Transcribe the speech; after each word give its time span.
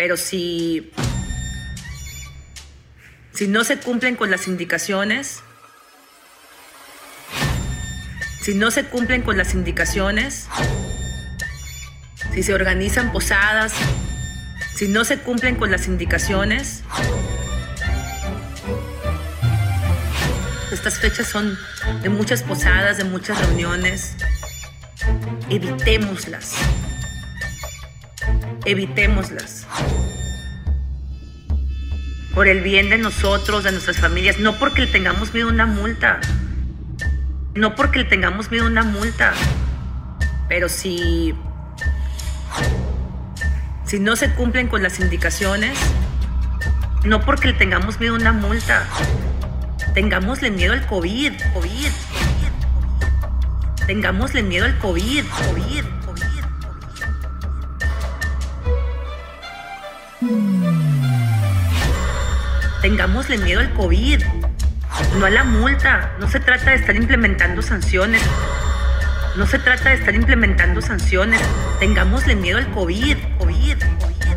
Pero 0.00 0.16
si, 0.16 0.90
si 3.34 3.46
no 3.46 3.64
se 3.64 3.76
cumplen 3.76 4.16
con 4.16 4.30
las 4.30 4.48
indicaciones, 4.48 5.42
si 8.40 8.54
no 8.54 8.70
se 8.70 8.84
cumplen 8.84 9.20
con 9.20 9.36
las 9.36 9.52
indicaciones, 9.52 10.48
si 12.32 12.42
se 12.42 12.54
organizan 12.54 13.12
posadas, 13.12 13.74
si 14.74 14.88
no 14.88 15.04
se 15.04 15.18
cumplen 15.18 15.56
con 15.56 15.70
las 15.70 15.86
indicaciones, 15.86 16.82
estas 20.72 20.98
fechas 20.98 21.26
son 21.26 21.58
de 22.00 22.08
muchas 22.08 22.42
posadas, 22.42 22.96
de 22.96 23.04
muchas 23.04 23.38
reuniones. 23.38 24.14
Evitémoslas. 25.50 26.54
Evitémoslas. 28.64 29.66
Por 32.34 32.48
el 32.48 32.60
bien 32.60 32.90
de 32.90 32.98
nosotros, 32.98 33.64
de 33.64 33.72
nuestras 33.72 33.98
familias, 33.98 34.38
no 34.38 34.58
porque 34.58 34.82
le 34.82 34.86
tengamos 34.86 35.34
miedo 35.34 35.48
a 35.48 35.52
una 35.52 35.66
multa. 35.66 36.20
No 37.54 37.74
porque 37.74 38.00
le 38.00 38.04
tengamos 38.04 38.50
miedo 38.50 38.64
a 38.64 38.68
una 38.68 38.84
multa. 38.84 39.32
Pero 40.48 40.68
si 40.68 41.34
si 43.90 43.98
no 43.98 44.14
se 44.14 44.30
cumplen 44.34 44.68
con 44.68 44.84
las 44.84 45.00
indicaciones, 45.00 45.76
no 47.04 47.20
porque 47.22 47.48
le 47.48 47.54
tengamos 47.54 47.98
miedo 47.98 48.14
a 48.14 48.18
una 48.18 48.32
multa, 48.32 48.86
tengámosle 49.94 50.52
miedo 50.52 50.74
al 50.74 50.86
COVID, 50.86 51.32
COVID, 51.54 51.90
tengámosle 53.88 54.44
miedo 54.44 54.66
al 54.66 54.78
COVID, 54.78 55.24
COVID, 55.48 55.84
Tengámosle 62.80 63.36
miedo 63.36 63.60
al 63.60 63.74
COVID, 63.74 64.22
no 65.18 65.26
a 65.26 65.30
la 65.30 65.44
multa. 65.44 66.16
No 66.18 66.28
se 66.28 66.40
trata 66.40 66.70
de 66.70 66.76
estar 66.76 66.96
implementando 66.96 67.60
sanciones. 67.60 68.22
No 69.36 69.46
se 69.46 69.58
trata 69.58 69.90
de 69.90 69.96
estar 69.96 70.14
implementando 70.14 70.80
sanciones. 70.80 71.42
Tengámosle 71.78 72.36
miedo 72.36 72.56
al 72.56 72.70
COVID, 72.72 73.18
COVID, 73.38 73.76
COVID. 74.00 74.30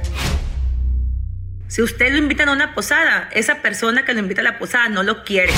Si 1.67 1.81
usted 1.81 2.11
lo 2.11 2.17
invitan 2.17 2.49
a 2.49 2.51
una 2.51 2.75
posada, 2.75 3.29
esa 3.31 3.61
persona 3.61 4.03
que 4.03 4.13
lo 4.13 4.19
invita 4.19 4.41
a 4.41 4.43
la 4.43 4.59
posada 4.59 4.89
no 4.89 5.03
lo 5.03 5.23
quiere. 5.23 5.53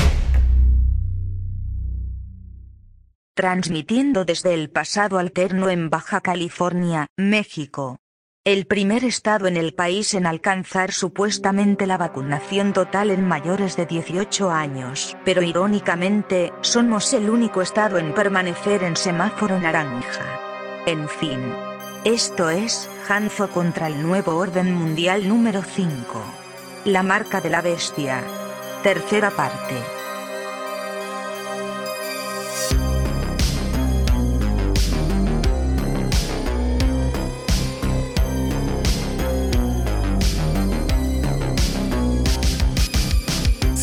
Transmitiendo 3.35 4.25
desde 4.25 4.53
el 4.53 4.69
pasado 4.69 5.17
alterno 5.17 5.69
en 5.69 5.89
Baja 5.89 6.21
California, 6.21 7.07
México. 7.17 7.97
El 8.45 8.67
primer 8.67 9.03
estado 9.03 9.47
en 9.47 9.57
el 9.57 9.73
país 9.73 10.13
en 10.13 10.27
alcanzar 10.27 10.91
supuestamente 10.91 11.87
la 11.87 11.97
vacunación 11.97 12.73
total 12.73 13.09
en 13.09 13.27
mayores 13.27 13.75
de 13.75 13.87
18 13.87 14.51
años, 14.51 15.17
pero 15.25 15.41
irónicamente, 15.41 16.53
somos 16.61 17.11
el 17.13 17.31
único 17.31 17.63
estado 17.63 17.97
en 17.97 18.13
permanecer 18.13 18.83
en 18.83 18.97
semáforo 18.97 19.59
naranja. 19.59 20.39
En 20.85 21.09
fin. 21.09 21.39
Esto 22.03 22.51
es, 22.51 22.87
Hanzo 23.09 23.49
contra 23.49 23.87
el 23.87 24.03
nuevo 24.03 24.35
orden 24.35 24.75
mundial 24.75 25.27
número 25.27 25.63
5. 25.63 26.21
La 26.85 27.01
marca 27.01 27.41
de 27.41 27.49
la 27.49 27.63
bestia. 27.63 28.21
Tercera 28.83 29.31
parte. 29.31 29.94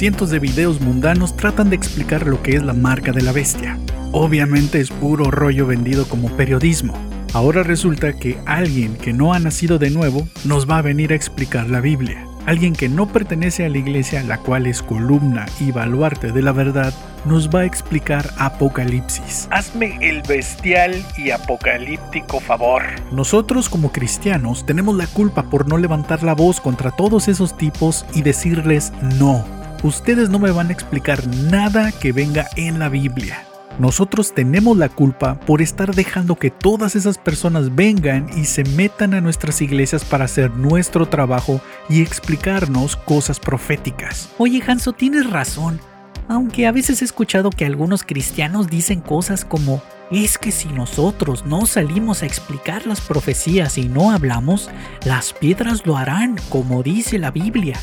Cientos 0.02 0.30
de 0.30 0.40
videos 0.40 0.80
mundanos 0.80 1.36
tratan 1.36 1.70
de 1.70 1.76
explicar 1.76 2.26
lo 2.26 2.42
que 2.42 2.56
es 2.56 2.62
la 2.64 2.72
marca 2.72 3.12
de 3.12 3.22
la 3.22 3.30
bestia. 3.30 3.78
Obviamente 4.10 4.80
es 4.80 4.90
puro 4.90 5.30
rollo 5.30 5.64
vendido 5.64 6.08
como 6.08 6.28
periodismo. 6.36 6.92
Ahora 7.32 7.62
resulta 7.62 8.12
que 8.12 8.36
alguien 8.44 8.96
que 8.96 9.12
no 9.12 9.32
ha 9.32 9.38
nacido 9.38 9.78
de 9.78 9.90
nuevo 9.90 10.26
nos 10.44 10.68
va 10.68 10.78
a 10.78 10.82
venir 10.82 11.12
a 11.12 11.14
explicar 11.14 11.70
la 11.70 11.80
Biblia. 11.80 12.26
Alguien 12.46 12.72
que 12.72 12.88
no 12.88 13.12
pertenece 13.12 13.64
a 13.64 13.68
la 13.68 13.78
iglesia, 13.78 14.24
la 14.24 14.38
cual 14.38 14.66
es 14.66 14.82
columna 14.82 15.46
y 15.60 15.70
baluarte 15.70 16.32
de 16.32 16.42
la 16.42 16.50
verdad, 16.50 16.92
nos 17.24 17.48
va 17.48 17.60
a 17.60 17.64
explicar 17.64 18.28
Apocalipsis. 18.38 19.46
Hazme 19.52 19.98
el 20.00 20.22
bestial 20.22 21.00
y 21.16 21.30
apocalíptico 21.30 22.40
favor. 22.40 22.82
Nosotros 23.12 23.68
como 23.68 23.92
cristianos 23.92 24.66
tenemos 24.66 24.96
la 24.96 25.06
culpa 25.06 25.44
por 25.44 25.68
no 25.68 25.78
levantar 25.78 26.24
la 26.24 26.34
voz 26.34 26.60
contra 26.60 26.90
todos 26.90 27.28
esos 27.28 27.56
tipos 27.56 28.04
y 28.14 28.22
decirles 28.22 28.92
no 29.20 29.61
ustedes 29.82 30.30
no 30.30 30.38
me 30.38 30.50
van 30.50 30.68
a 30.68 30.72
explicar 30.72 31.26
nada 31.26 31.92
que 31.92 32.12
venga 32.12 32.48
en 32.56 32.78
la 32.78 32.88
Biblia. 32.88 33.44
Nosotros 33.78 34.34
tenemos 34.34 34.76
la 34.76 34.88
culpa 34.90 35.40
por 35.40 35.62
estar 35.62 35.94
dejando 35.94 36.36
que 36.36 36.50
todas 36.50 36.94
esas 36.94 37.16
personas 37.16 37.74
vengan 37.74 38.26
y 38.36 38.44
se 38.44 38.64
metan 38.64 39.14
a 39.14 39.20
nuestras 39.20 39.62
iglesias 39.62 40.04
para 40.04 40.26
hacer 40.26 40.50
nuestro 40.50 41.06
trabajo 41.06 41.60
y 41.88 42.02
explicarnos 42.02 42.96
cosas 42.96 43.40
proféticas. 43.40 44.28
Oye 44.38 44.62
Hanso, 44.66 44.92
tienes 44.92 45.28
razón. 45.30 45.80
Aunque 46.28 46.66
a 46.66 46.72
veces 46.72 47.02
he 47.02 47.04
escuchado 47.04 47.50
que 47.50 47.64
algunos 47.64 48.04
cristianos 48.04 48.68
dicen 48.68 49.00
cosas 49.00 49.44
como, 49.44 49.82
es 50.10 50.38
que 50.38 50.52
si 50.52 50.68
nosotros 50.68 51.44
no 51.46 51.66
salimos 51.66 52.22
a 52.22 52.26
explicar 52.26 52.86
las 52.86 53.00
profecías 53.00 53.78
y 53.78 53.88
no 53.88 54.12
hablamos, 54.12 54.70
las 55.04 55.32
piedras 55.32 55.86
lo 55.86 55.96
harán, 55.96 56.36
como 56.50 56.82
dice 56.82 57.18
la 57.18 57.30
Biblia. 57.30 57.78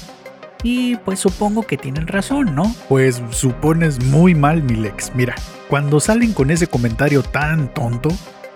Y 0.64 0.98
pues 0.98 1.20
supongo 1.20 1.64
que 1.64 1.78
tienen 1.78 2.08
razón, 2.08 2.54
¿no? 2.54 2.76
Pues 2.90 3.22
supones 3.30 4.04
muy 4.06 4.36
mal, 4.36 4.62
Milex. 4.62 5.16
Mira, 5.16 5.36
cuando 5.70 6.00
salen 6.00 6.34
con 6.34 6.52
ese 6.52 6.68
comentario 6.68 7.24
tan 7.24 7.74
tonto, 7.74 8.10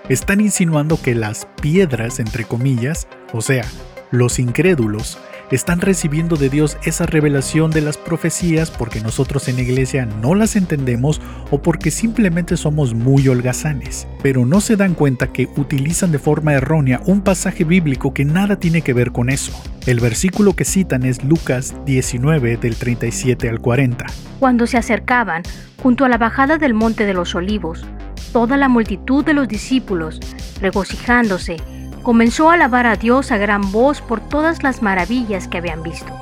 están 0.10 0.42
insinuando 0.42 1.02
que 1.02 1.16
las 1.16 1.48
piedras, 1.62 2.20
entre 2.20 2.44
comillas, 2.44 3.08
o 3.32 3.42
sea, 3.42 3.64
los 4.12 4.38
incrédulos, 4.38 5.18
están 5.52 5.82
recibiendo 5.82 6.36
de 6.36 6.50
Dios 6.50 6.78
esa 6.84 7.06
revelación 7.06 7.72
de 7.72 7.82
las 7.82 7.98
profecías 7.98 8.72
porque 8.72 9.02
nosotros 9.02 9.48
en 9.48 9.58
la 9.58 9.62
iglesia 9.62 10.06
no 10.06 10.36
las 10.36 10.56
entendemos 10.56 11.22
o 11.52 11.62
porque 11.62 11.92
simplemente 11.92 12.58
somos 12.58 12.94
muy 12.94 13.28
holgazanes. 13.28 14.08
Pero 14.22 14.46
no 14.46 14.62
se 14.62 14.76
dan 14.76 14.94
cuenta 14.94 15.28
que 15.28 15.50
utilizan 15.56 16.12
de 16.12 16.20
forma 16.20 16.54
errónea 16.54 17.02
un 17.06 17.22
pasaje 17.22 17.64
bíblico 17.64 18.14
que 18.14 18.26
nada 18.26 18.58
tiene 18.58 18.82
que 18.82 18.94
ver 18.94 19.12
con 19.12 19.30
eso. 19.30 19.54
El 19.86 20.00
versículo 20.00 20.54
que 20.54 20.66
citan 20.66 21.04
es 21.04 21.24
Lucas 21.24 21.76
19 21.86 22.58
del 22.58 22.76
37 22.76 23.50
al 23.50 23.60
40. 23.60 24.06
Cuando 24.40 24.66
se 24.66 24.78
acercaban, 24.78 25.44
junto 25.82 26.06
a 26.06 26.10
la 26.10 26.18
bajada 26.18 26.58
del 26.58 26.74
monte 26.74 27.06
de 27.06 27.14
los 27.14 27.36
olivos, 27.36 27.86
toda 28.32 28.58
la 28.58 28.70
multitud 28.70 29.24
de 29.24 29.34
los 29.34 29.48
discípulos, 29.48 30.20
regocijándose, 30.62 31.58
comenzó 32.04 32.50
a 32.50 32.54
alabar 32.54 32.86
a 32.86 32.96
Dios 32.96 33.32
a 33.32 33.38
gran 33.38 33.72
voz 33.72 34.02
por 34.02 34.20
todas 34.20 34.62
las 34.62 34.82
maravillas 34.82 35.48
que 35.48 35.58
habían 35.58 35.82
visto, 35.82 36.14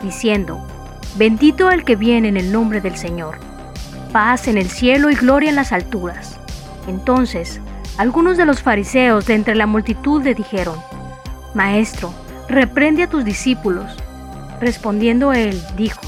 diciendo, 0.00 0.64
Bendito 1.16 1.70
el 1.70 1.84
que 1.84 1.96
viene 1.96 2.28
en 2.28 2.36
el 2.36 2.50
nombre 2.50 2.80
del 2.80 2.96
Señor, 2.96 3.38
paz 4.12 4.48
en 4.48 4.56
el 4.56 4.70
cielo 4.70 5.10
y 5.10 5.14
gloria 5.14 5.50
en 5.50 5.56
las 5.56 5.72
alturas. 5.72 6.38
Entonces, 6.88 7.60
algunos 7.98 8.36
de 8.36 8.46
los 8.46 8.62
fariseos 8.62 9.26
de 9.26 9.34
entre 9.34 9.54
la 9.54 9.66
multitud 9.66 10.22
le 10.22 10.34
dijeron, 10.34 10.78
Maestro, 11.54 12.12
reprende 12.48 13.04
a 13.04 13.08
tus 13.08 13.24
discípulos. 13.24 13.96
Respondiendo 14.60 15.32
él, 15.32 15.60
dijo, 15.76 16.00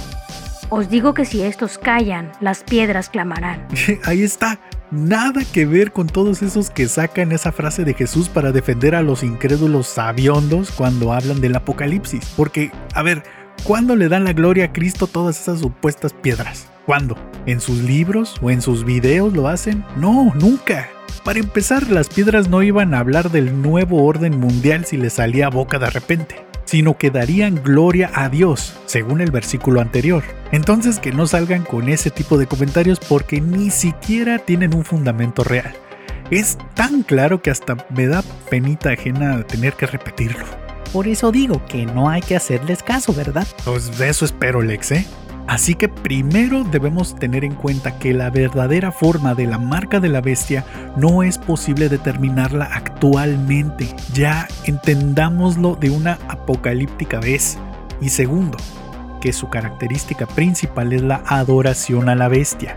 Os 0.68 0.88
digo 0.88 1.14
que 1.14 1.24
si 1.24 1.42
estos 1.42 1.78
callan, 1.78 2.32
las 2.40 2.64
piedras 2.64 3.08
clamarán. 3.08 3.66
Ahí 4.04 4.22
está, 4.22 4.58
nada 4.90 5.42
que 5.44 5.66
ver 5.66 5.92
con 5.92 6.06
todos 6.06 6.42
esos 6.42 6.70
que 6.70 6.88
sacan 6.88 7.32
esa 7.32 7.52
frase 7.52 7.84
de 7.84 7.94
Jesús 7.94 8.28
para 8.28 8.52
defender 8.52 8.94
a 8.94 9.02
los 9.02 9.22
incrédulos 9.22 9.86
sabiondos 9.86 10.70
cuando 10.70 11.12
hablan 11.12 11.40
del 11.40 11.56
apocalipsis. 11.56 12.32
Porque, 12.36 12.70
a 12.94 13.02
ver, 13.02 13.22
¿cuándo 13.64 13.96
le 13.96 14.08
dan 14.08 14.24
la 14.24 14.32
gloria 14.32 14.66
a 14.66 14.72
Cristo 14.72 15.06
todas 15.06 15.40
esas 15.40 15.60
supuestas 15.60 16.12
piedras? 16.12 16.68
¿Cuándo? 16.86 17.16
¿En 17.46 17.60
sus 17.60 17.78
libros 17.78 18.36
o 18.40 18.50
en 18.50 18.62
sus 18.62 18.84
videos 18.84 19.32
lo 19.32 19.48
hacen? 19.48 19.84
No, 19.96 20.32
nunca. 20.34 20.88
Para 21.24 21.40
empezar, 21.40 21.90
las 21.90 22.08
piedras 22.08 22.48
no 22.48 22.62
iban 22.62 22.94
a 22.94 23.00
hablar 23.00 23.30
del 23.30 23.60
nuevo 23.60 24.04
orden 24.04 24.38
mundial 24.38 24.84
si 24.84 24.96
les 24.96 25.14
salía 25.14 25.48
boca 25.48 25.78
de 25.80 25.90
repente 25.90 26.45
sino 26.66 26.98
que 26.98 27.10
darían 27.10 27.62
gloria 27.62 28.10
a 28.14 28.28
Dios, 28.28 28.74
según 28.84 29.22
el 29.22 29.30
versículo 29.30 29.80
anterior. 29.80 30.22
Entonces 30.52 30.98
que 30.98 31.12
no 31.12 31.26
salgan 31.26 31.64
con 31.64 31.88
ese 31.88 32.10
tipo 32.10 32.36
de 32.36 32.46
comentarios 32.46 33.00
porque 33.00 33.40
ni 33.40 33.70
siquiera 33.70 34.38
tienen 34.38 34.74
un 34.74 34.84
fundamento 34.84 35.42
real. 35.42 35.74
Es 36.30 36.58
tan 36.74 37.02
claro 37.02 37.40
que 37.40 37.50
hasta 37.50 37.76
me 37.88 38.06
da 38.06 38.22
penita 38.50 38.90
ajena 38.90 39.42
tener 39.44 39.72
que 39.74 39.86
repetirlo. 39.86 40.44
Por 40.92 41.08
eso 41.08 41.30
digo 41.32 41.64
que 41.66 41.86
no 41.86 42.08
hay 42.08 42.20
que 42.20 42.36
hacerles 42.36 42.82
caso, 42.82 43.14
¿verdad? 43.14 43.46
Pues 43.64 43.96
de 43.98 44.08
eso 44.08 44.24
espero, 44.24 44.62
Lex, 44.62 44.92
¿eh? 44.92 45.06
Así 45.48 45.74
que 45.74 45.88
primero 45.88 46.64
debemos 46.64 47.14
tener 47.14 47.44
en 47.44 47.54
cuenta 47.54 47.98
que 47.98 48.12
la 48.12 48.30
verdadera 48.30 48.90
forma 48.90 49.34
de 49.34 49.46
la 49.46 49.58
marca 49.58 50.00
de 50.00 50.08
la 50.08 50.20
bestia 50.20 50.64
no 50.96 51.22
es 51.22 51.38
posible 51.38 51.88
determinarla 51.88 52.68
actualmente. 52.72 53.94
Ya 54.12 54.48
entendámoslo 54.64 55.76
de 55.76 55.90
una 55.90 56.18
apocalíptica 56.28 57.20
vez. 57.20 57.58
Y 58.00 58.08
segundo, 58.08 58.58
que 59.20 59.32
su 59.32 59.48
característica 59.48 60.26
principal 60.26 60.92
es 60.92 61.02
la 61.02 61.22
adoración 61.26 62.08
a 62.08 62.14
la 62.14 62.28
bestia 62.28 62.76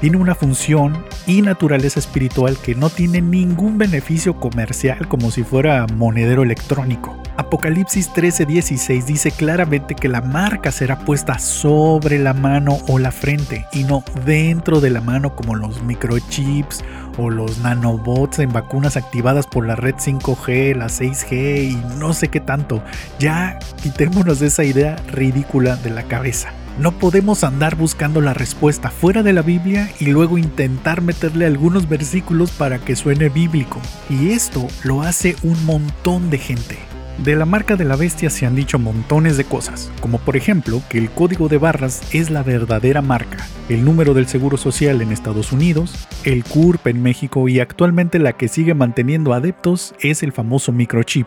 tiene 0.00 0.16
una 0.16 0.34
función 0.34 1.04
y 1.26 1.42
naturaleza 1.42 1.98
espiritual 1.98 2.56
que 2.56 2.74
no 2.74 2.90
tiene 2.90 3.20
ningún 3.20 3.78
beneficio 3.78 4.34
comercial 4.38 5.08
como 5.08 5.30
si 5.30 5.42
fuera 5.42 5.86
monedero 5.94 6.42
electrónico. 6.42 7.16
Apocalipsis 7.36 8.10
13:16 8.12 9.04
dice 9.04 9.30
claramente 9.30 9.94
que 9.94 10.08
la 10.08 10.20
marca 10.20 10.72
será 10.72 10.98
puesta 10.98 11.38
sobre 11.38 12.18
la 12.18 12.34
mano 12.34 12.78
o 12.88 12.98
la 12.98 13.12
frente 13.12 13.66
y 13.72 13.84
no 13.84 14.02
dentro 14.24 14.80
de 14.80 14.90
la 14.90 15.00
mano 15.00 15.34
como 15.34 15.54
los 15.54 15.82
microchips 15.82 16.84
o 17.16 17.30
los 17.30 17.58
nanobots 17.58 18.38
en 18.38 18.52
vacunas 18.52 18.96
activadas 18.96 19.46
por 19.46 19.66
la 19.66 19.76
red 19.76 19.94
5G, 19.96 20.76
la 20.76 20.86
6G 20.86 21.72
y 21.72 21.98
no 21.98 22.12
sé 22.12 22.28
qué 22.28 22.40
tanto. 22.40 22.82
Ya 23.18 23.58
quitémonos 23.82 24.40
esa 24.42 24.64
idea 24.64 24.96
ridícula 25.12 25.76
de 25.76 25.90
la 25.90 26.04
cabeza. 26.04 26.52
No 26.78 26.92
podemos 26.92 27.42
andar 27.42 27.74
buscando 27.74 28.20
la 28.20 28.34
respuesta 28.34 28.90
fuera 28.90 29.24
de 29.24 29.32
la 29.32 29.42
Biblia 29.42 29.90
y 29.98 30.06
luego 30.06 30.38
intentar 30.38 31.02
meterle 31.02 31.44
algunos 31.44 31.88
versículos 31.88 32.52
para 32.52 32.78
que 32.78 32.94
suene 32.94 33.28
bíblico. 33.30 33.80
Y 34.08 34.30
esto 34.30 34.68
lo 34.84 35.02
hace 35.02 35.34
un 35.42 35.66
montón 35.66 36.30
de 36.30 36.38
gente. 36.38 36.78
De 37.18 37.34
la 37.34 37.46
marca 37.46 37.74
de 37.74 37.84
la 37.84 37.96
bestia 37.96 38.30
se 38.30 38.46
han 38.46 38.54
dicho 38.54 38.78
montones 38.78 39.36
de 39.36 39.42
cosas, 39.42 39.90
como 40.00 40.18
por 40.18 40.36
ejemplo 40.36 40.80
que 40.88 40.98
el 40.98 41.10
código 41.10 41.48
de 41.48 41.58
barras 41.58 42.00
es 42.14 42.30
la 42.30 42.44
verdadera 42.44 43.02
marca, 43.02 43.44
el 43.68 43.84
número 43.84 44.14
del 44.14 44.28
Seguro 44.28 44.56
Social 44.56 45.02
en 45.02 45.10
Estados 45.10 45.50
Unidos, 45.50 46.06
el 46.22 46.44
CURP 46.44 46.86
en 46.86 47.02
México 47.02 47.48
y 47.48 47.58
actualmente 47.58 48.20
la 48.20 48.34
que 48.34 48.46
sigue 48.46 48.74
manteniendo 48.74 49.32
adeptos 49.32 49.96
es 49.98 50.22
el 50.22 50.30
famoso 50.30 50.70
microchip, 50.70 51.26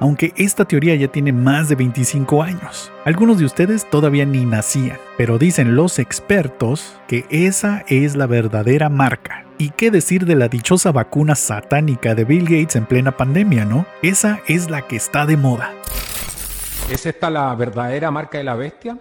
aunque 0.00 0.32
esta 0.38 0.64
teoría 0.64 0.94
ya 0.94 1.08
tiene 1.08 1.34
más 1.34 1.68
de 1.68 1.74
25 1.74 2.42
años. 2.42 2.90
Algunos 3.06 3.38
de 3.38 3.44
ustedes 3.44 3.88
todavía 3.88 4.26
ni 4.26 4.44
nacían, 4.44 4.98
pero 5.16 5.38
dicen 5.38 5.76
los 5.76 6.00
expertos 6.00 6.98
que 7.06 7.24
esa 7.30 7.84
es 7.86 8.16
la 8.16 8.26
verdadera 8.26 8.88
marca. 8.88 9.46
¿Y 9.58 9.70
qué 9.70 9.92
decir 9.92 10.26
de 10.26 10.34
la 10.34 10.48
dichosa 10.48 10.90
vacuna 10.90 11.36
satánica 11.36 12.16
de 12.16 12.24
Bill 12.24 12.46
Gates 12.46 12.74
en 12.74 12.84
plena 12.84 13.16
pandemia, 13.16 13.64
no? 13.64 13.86
Esa 14.02 14.40
es 14.48 14.70
la 14.70 14.88
que 14.88 14.96
está 14.96 15.24
de 15.24 15.36
moda. 15.36 15.72
¿Es 16.90 17.06
esta 17.06 17.30
la 17.30 17.54
verdadera 17.54 18.10
marca 18.10 18.38
de 18.38 18.44
la 18.44 18.56
bestia? 18.56 18.98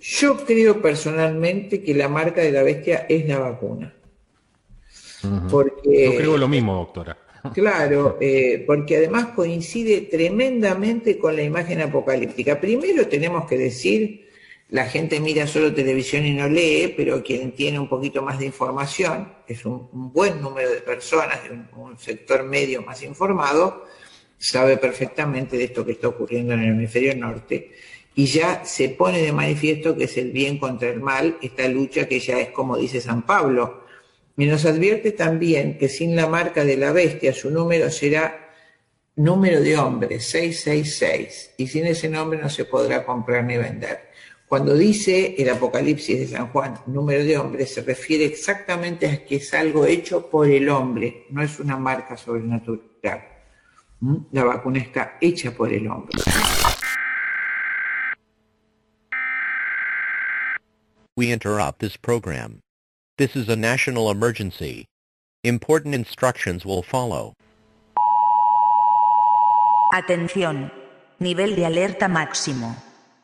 Yo 0.00 0.44
creo 0.44 0.82
personalmente 0.82 1.84
que 1.84 1.94
la 1.94 2.08
marca 2.08 2.40
de 2.40 2.50
la 2.50 2.64
bestia 2.64 3.06
es 3.08 3.28
la 3.28 3.38
vacuna. 3.38 3.94
porque, 5.48 6.06
Yo 6.06 6.16
creo 6.16 6.36
lo 6.36 6.48
mismo, 6.48 6.74
doctora. 6.74 7.16
Claro, 7.52 8.16
eh, 8.20 8.64
porque 8.66 8.96
además 8.96 9.26
coincide 9.34 10.02
tremendamente 10.02 11.18
con 11.18 11.36
la 11.36 11.42
imagen 11.42 11.82
apocalíptica. 11.82 12.58
Primero 12.58 13.06
tenemos 13.06 13.46
que 13.46 13.58
decir 13.58 14.24
la 14.70 14.86
gente 14.86 15.20
mira 15.20 15.46
solo 15.46 15.74
televisión 15.74 16.24
y 16.24 16.32
no 16.32 16.48
lee, 16.48 16.94
pero 16.96 17.22
quien 17.22 17.52
tiene 17.52 17.78
un 17.78 17.88
poquito 17.88 18.22
más 18.22 18.38
de 18.38 18.46
información, 18.46 19.32
es 19.46 19.64
un, 19.66 19.88
buen 19.92 20.40
número 20.40 20.70
de 20.70 20.80
personas, 20.80 21.44
de 21.44 21.50
un, 21.76 21.98
sector 21.98 22.44
medio 22.44 22.82
más 22.82 23.02
informado, 23.02 23.84
sabe 24.38 24.78
perfectamente 24.78 25.58
de 25.58 25.64
esto 25.64 25.84
que 25.84 25.92
está 25.92 26.08
ocurriendo 26.08 26.54
en 26.54 26.60
el 26.60 26.70
hemisferio 26.70 27.14
norte 27.14 27.72
y 28.14 28.26
ya 28.26 28.64
se 28.64 28.88
pone 28.88 29.20
de 29.22 29.32
manifiesto 29.32 29.96
que 29.96 30.04
es 30.04 30.16
el 30.16 30.32
bien 30.32 30.58
contra 30.58 30.88
el 30.88 31.00
mal, 31.00 31.36
esta 31.42 31.68
lucha 31.68 32.08
que 32.08 32.20
ya 32.20 32.40
es 32.40 32.48
como 32.50 32.76
dice 32.76 33.00
San 33.00 33.22
Pablo. 33.22 33.83
Y 34.36 34.46
nos 34.46 34.64
advierte 34.64 35.12
también 35.12 35.78
que 35.78 35.88
sin 35.88 36.16
la 36.16 36.26
marca 36.26 36.64
de 36.64 36.76
la 36.76 36.92
bestia 36.92 37.32
su 37.32 37.50
número 37.50 37.90
será 37.90 38.44
número 39.16 39.60
de 39.60 39.76
hombre, 39.76 40.18
666, 40.18 41.54
y 41.56 41.66
sin 41.68 41.86
ese 41.86 42.08
nombre 42.08 42.40
no 42.40 42.48
se 42.48 42.64
podrá 42.64 43.04
comprar 43.04 43.44
ni 43.44 43.56
vender. 43.56 44.10
Cuando 44.48 44.74
dice 44.74 45.36
el 45.38 45.48
Apocalipsis 45.48 46.18
de 46.18 46.26
San 46.36 46.48
Juan, 46.48 46.74
número 46.86 47.24
de 47.24 47.38
hombres, 47.38 47.74
se 47.74 47.82
refiere 47.82 48.24
exactamente 48.24 49.06
a 49.08 49.24
que 49.24 49.36
es 49.36 49.54
algo 49.54 49.86
hecho 49.86 50.28
por 50.28 50.48
el 50.48 50.68
hombre, 50.68 51.26
no 51.30 51.42
es 51.42 51.58
una 51.60 51.76
marca 51.76 52.16
sobrenatural. 52.16 53.24
¿Mm? 54.00 54.16
La 54.32 54.44
vacuna 54.44 54.80
está 54.80 55.16
hecha 55.20 55.52
por 55.52 55.72
el 55.72 55.86
hombre. 55.86 56.20
We 61.16 61.30
interrupt 61.30 61.78
this 61.78 61.96
program. 61.96 62.63
This 63.16 63.36
is 63.36 63.48
a 63.48 63.54
national 63.54 64.10
emergency. 64.10 64.88
Important 65.44 65.94
instructions 65.94 66.66
will 66.66 66.82
follow. 66.82 67.34
Atención. 69.92 70.72
Nivel 71.20 71.54
de 71.54 71.64
alerta 71.64 72.08
máximo. 72.08 72.74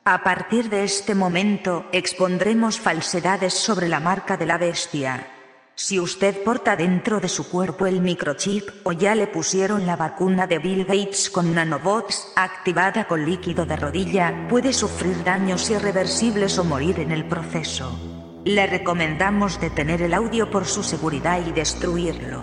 A 0.04 0.22
partir 0.22 0.70
de 0.70 0.84
este 0.84 1.16
momento, 1.16 1.87
expondremos 1.90 2.78
falsedades 2.78 3.52
sobre 3.52 3.88
la 3.88 3.98
marca 3.98 4.37
de 4.37 4.46
la 4.46 4.58
bestia. 4.58 5.26
Si 5.75 5.98
usted 5.98 6.40
porta 6.44 6.76
dentro 6.76 7.19
de 7.19 7.28
su 7.28 7.50
cuerpo 7.50 7.88
el 7.88 8.00
microchip 8.00 8.69
o 8.84 8.92
ya 8.92 9.16
le 9.16 9.26
pusieron 9.26 9.87
la 9.87 9.96
vacuna 9.96 10.46
de 10.46 10.60
Bill 10.60 10.84
Gates 10.84 11.28
con 11.31 11.52
nanobots 11.52 12.32
activada 12.37 13.08
con 13.08 13.26
líquido 13.26 13.66
de 13.66 13.75
rodilla, 13.75 14.46
puede 14.48 14.72
sufrir 14.72 15.25
daños 15.25 15.69
irreversibles 15.69 16.56
o 16.60 16.64
morir 16.64 17.00
en 17.00 17.10
el 17.10 17.25
proceso. 17.25 18.19
Le 18.44 18.66
recomendamos 18.66 19.60
detener 19.60 20.02
el 20.02 20.14
audio 20.14 20.50
por 20.50 20.64
su 20.64 20.82
seguridad 20.82 21.40
y 21.46 21.52
destruirlo. 21.52 22.42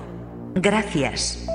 Gracias. 0.56 1.48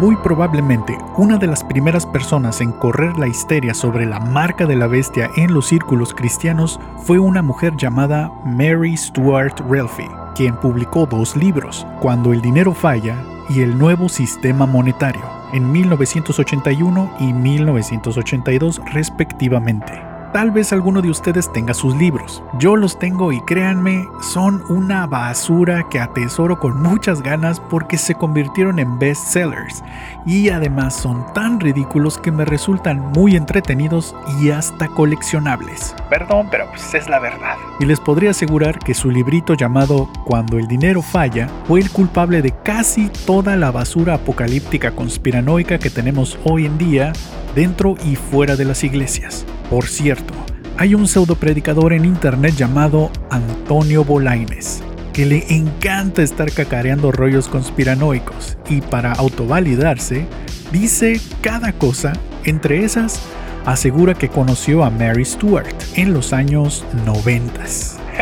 muy 0.00 0.16
probablemente 0.16 0.96
una 1.18 1.36
de 1.36 1.46
las 1.46 1.62
primeras 1.62 2.06
personas 2.06 2.62
en 2.62 2.72
correr 2.72 3.18
la 3.18 3.28
histeria 3.28 3.74
sobre 3.74 4.06
la 4.06 4.18
marca 4.18 4.64
de 4.64 4.74
la 4.74 4.86
bestia 4.86 5.30
en 5.36 5.52
los 5.52 5.66
círculos 5.66 6.14
cristianos 6.14 6.80
fue 7.04 7.18
una 7.18 7.42
mujer 7.42 7.76
llamada 7.76 8.32
Mary 8.46 8.96
Stuart 8.96 9.60
Relfie, 9.68 10.08
quien 10.40 10.56
publicó 10.56 11.04
dos 11.04 11.36
libros, 11.36 11.86
Cuando 12.00 12.32
el 12.32 12.40
dinero 12.40 12.72
falla 12.72 13.22
y 13.50 13.60
El 13.60 13.76
nuevo 13.76 14.08
sistema 14.08 14.64
monetario, 14.64 15.20
en 15.52 15.70
1981 15.70 17.16
y 17.20 17.34
1982 17.34 18.80
respectivamente. 18.90 20.09
Tal 20.32 20.52
vez 20.52 20.72
alguno 20.72 21.02
de 21.02 21.10
ustedes 21.10 21.52
tenga 21.52 21.74
sus 21.74 21.96
libros. 21.96 22.40
Yo 22.56 22.76
los 22.76 23.00
tengo 23.00 23.32
y 23.32 23.40
créanme, 23.40 24.06
son 24.22 24.62
una 24.68 25.08
basura 25.08 25.88
que 25.90 25.98
atesoro 25.98 26.60
con 26.60 26.80
muchas 26.80 27.20
ganas 27.20 27.58
porque 27.58 27.98
se 27.98 28.14
convirtieron 28.14 28.78
en 28.78 28.96
bestsellers 29.00 29.82
y 30.24 30.50
además 30.50 30.94
son 30.94 31.26
tan 31.34 31.58
ridículos 31.58 32.16
que 32.16 32.30
me 32.30 32.44
resultan 32.44 33.10
muy 33.10 33.34
entretenidos 33.34 34.14
y 34.40 34.50
hasta 34.50 34.86
coleccionables. 34.86 35.96
Perdón, 36.08 36.46
pero 36.48 36.68
pues 36.70 36.94
es 36.94 37.08
la 37.08 37.18
verdad. 37.18 37.56
Y 37.80 37.86
les 37.86 37.98
podría 37.98 38.30
asegurar 38.30 38.78
que 38.78 38.94
su 38.94 39.10
librito 39.10 39.54
llamado 39.54 40.08
Cuando 40.24 40.58
el 40.58 40.68
dinero 40.68 41.02
falla 41.02 41.48
fue 41.66 41.80
el 41.80 41.90
culpable 41.90 42.40
de 42.40 42.52
casi 42.62 43.08
toda 43.26 43.56
la 43.56 43.72
basura 43.72 44.14
apocalíptica 44.14 44.92
conspiranoica 44.92 45.78
que 45.78 45.90
tenemos 45.90 46.38
hoy 46.44 46.66
en 46.66 46.78
día 46.78 47.12
dentro 47.56 47.96
y 48.04 48.14
fuera 48.14 48.54
de 48.54 48.64
las 48.64 48.84
iglesias. 48.84 49.44
Por 49.70 49.86
cierto, 49.86 50.34
hay 50.76 50.96
un 50.96 51.06
pseudo 51.06 51.36
predicador 51.36 51.92
en 51.92 52.04
internet 52.04 52.56
llamado 52.56 53.08
Antonio 53.30 54.04
Bolaines, 54.04 54.82
que 55.12 55.24
le 55.24 55.44
encanta 55.54 56.22
estar 56.22 56.50
cacareando 56.50 57.12
rollos 57.12 57.46
conspiranoicos 57.46 58.58
y 58.68 58.80
para 58.80 59.12
autovalidarse, 59.12 60.26
dice 60.72 61.20
cada 61.40 61.72
cosa, 61.72 62.14
entre 62.44 62.84
esas, 62.84 63.20
asegura 63.64 64.14
que 64.14 64.28
conoció 64.28 64.82
a 64.82 64.90
Mary 64.90 65.24
Stuart 65.24 65.76
en 65.94 66.14
los 66.14 66.32
años 66.32 66.84
90. 67.06 67.60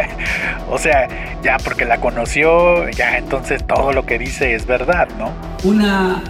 o 0.70 0.76
sea, 0.76 1.08
ya 1.42 1.56
porque 1.56 1.86
la 1.86 1.98
conoció, 1.98 2.90
ya 2.90 3.16
entonces 3.16 3.66
todo 3.66 3.94
lo 3.94 4.04
que 4.04 4.18
dice 4.18 4.54
es 4.54 4.66
verdad, 4.66 5.08
¿no? 5.18 5.32
Una 5.64 6.22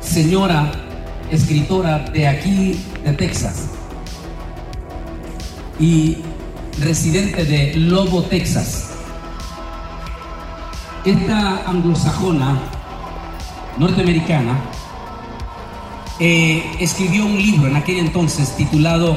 señora 0.00 0.70
escritora 1.32 1.98
de 1.98 2.28
aquí, 2.28 2.80
de 3.04 3.12
Texas, 3.14 3.70
y 5.78 6.18
residente 6.78 7.44
de 7.44 7.74
Lobo, 7.76 8.22
Texas. 8.22 8.90
Esta 11.04 11.68
anglosajona 11.68 12.60
norteamericana 13.78 14.60
eh, 16.20 16.62
escribió 16.78 17.26
un 17.26 17.36
libro 17.36 17.68
en 17.68 17.76
aquel 17.76 17.98
entonces 17.98 18.54
titulado 18.56 19.16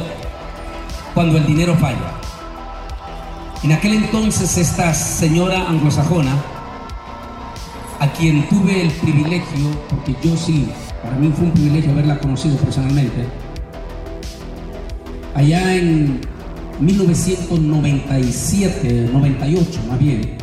Cuando 1.13 1.37
el 1.37 1.45
dinero 1.45 1.75
falla. 1.75 2.15
En 3.63 3.71
aquel 3.71 3.93
entonces 3.93 4.57
esta 4.57 4.93
señora 4.93 5.67
anglosajona 5.67 6.35
a 7.99 8.07
quien 8.11 8.47
tuve 8.49 8.81
el 8.81 8.91
privilegio, 8.91 9.71
porque 9.89 10.15
yo 10.23 10.35
sí, 10.35 10.67
para 11.01 11.15
mí 11.15 11.31
fue 11.35 11.45
un 11.45 11.51
privilegio 11.51 11.91
haberla 11.91 12.19
conocido 12.19 12.57
personalmente, 12.57 13.25
allá 15.33 15.75
en 15.75 16.21
1997, 16.79 19.09
98 19.11 19.81
más 19.87 19.99
bien, 19.99 20.37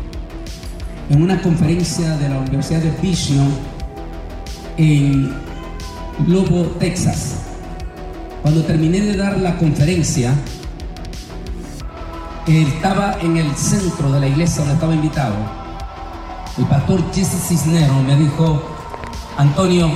en 1.11 1.23
una 1.23 1.43
conferencia 1.43 2.17
de 2.17 2.29
la 2.29 2.39
Universidad 2.39 2.81
de 2.81 2.93
Vision 3.03 3.49
en 4.79 5.35
Lobo, 6.27 6.63
Texas. 6.79 7.41
Cuando 8.41 8.63
terminé 8.63 9.01
de 9.01 9.17
dar 9.17 9.39
la 9.39 9.59
conferencia, 9.59 10.33
estaba 12.47 13.19
en 13.21 13.37
el 13.37 13.55
centro 13.55 14.11
de 14.11 14.21
la 14.21 14.29
iglesia 14.29 14.61
donde 14.61 14.75
estaba 14.75 14.95
invitado. 14.95 15.35
El 16.59 16.65
pastor 16.65 17.03
Jesse 17.13 17.49
Cisnero 17.49 18.03
me 18.03 18.17
dijo, 18.17 18.63
Antonio, 19.37 19.91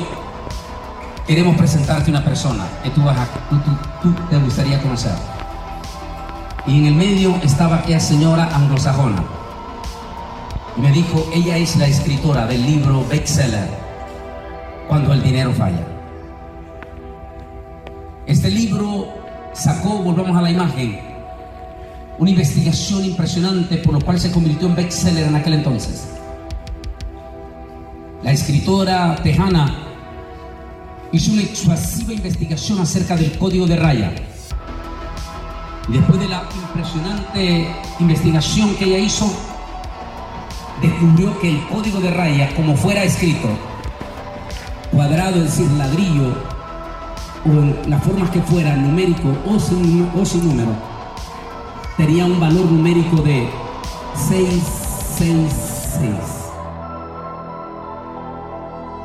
queremos 1.27 1.57
presentarte 1.57 2.11
una 2.11 2.25
persona 2.25 2.67
que 2.83 2.91
tú, 2.91 3.03
vas 3.03 3.19
a, 3.19 3.27
tú, 3.49 3.57
tú 4.03 4.15
te 4.29 4.37
gustaría 4.39 4.83
conocer. 4.83 5.36
Y 6.67 6.79
en 6.79 6.87
el 6.87 6.95
medio 6.95 7.37
estaba 7.43 7.77
aquella 7.77 8.01
señora 8.01 8.49
anglosajona. 8.55 9.23
Y 10.77 10.81
me 10.81 10.93
dijo, 10.93 11.25
ella 11.33 11.57
es 11.57 11.77
la 11.77 11.87
escritora 11.87 12.47
del 12.47 12.65
libro 12.67 13.07
bestseller, 13.09 13.69
Cuando 14.89 15.13
el 15.13 15.23
dinero 15.23 15.53
falla. 15.53 15.87
Este 18.27 18.51
libro 18.51 19.09
sacó, 19.53 19.99
volvamos 19.99 20.37
a 20.37 20.43
la 20.43 20.51
imagen, 20.51 20.99
una 22.19 22.31
investigación 22.31 23.05
impresionante 23.05 23.77
por 23.79 23.95
lo 23.95 24.01
cual 24.01 24.19
se 24.19 24.33
convirtió 24.33 24.67
en 24.67 24.75
bestseller 24.75 25.29
en 25.29 25.37
aquel 25.37 25.55
entonces. 25.55 26.09
La 28.23 28.33
escritora 28.33 29.15
tejana 29.23 29.73
hizo 31.13 31.33
una 31.33 31.43
exhausiva 31.43 32.13
investigación 32.13 32.81
acerca 32.81 33.17
del 33.17 33.39
código 33.39 33.67
de 33.67 33.77
raya. 33.77 34.13
Después 35.89 36.19
de 36.19 36.29
la 36.29 36.49
impresionante 36.53 37.77
investigación 38.01 38.75
que 38.75 38.87
ella 38.87 38.99
hizo, 38.99 39.33
descubrió 40.83 41.39
que 41.41 41.51
el 41.51 41.65
código 41.69 42.01
de 42.01 42.11
raya, 42.11 42.53
como 42.57 42.77
fuera 42.77 43.05
escrito, 43.05 43.49
cuadrado, 44.91 45.37
es 45.37 45.45
decir, 45.45 45.71
ladrillo, 45.73 46.35
o 47.45 47.89
las 47.89 48.03
formas 48.03 48.31
que 48.31 48.43
fuera, 48.43 48.77
numérico 48.77 49.29
o 49.47 49.61
sin, 49.61 50.11
o 50.19 50.25
sin 50.25 50.49
número, 50.49 50.73
tenía 51.97 52.27
un 52.27 52.41
valor 52.41 52.65
numérico 52.65 53.23
de 53.23 53.49
666. 54.17 56.36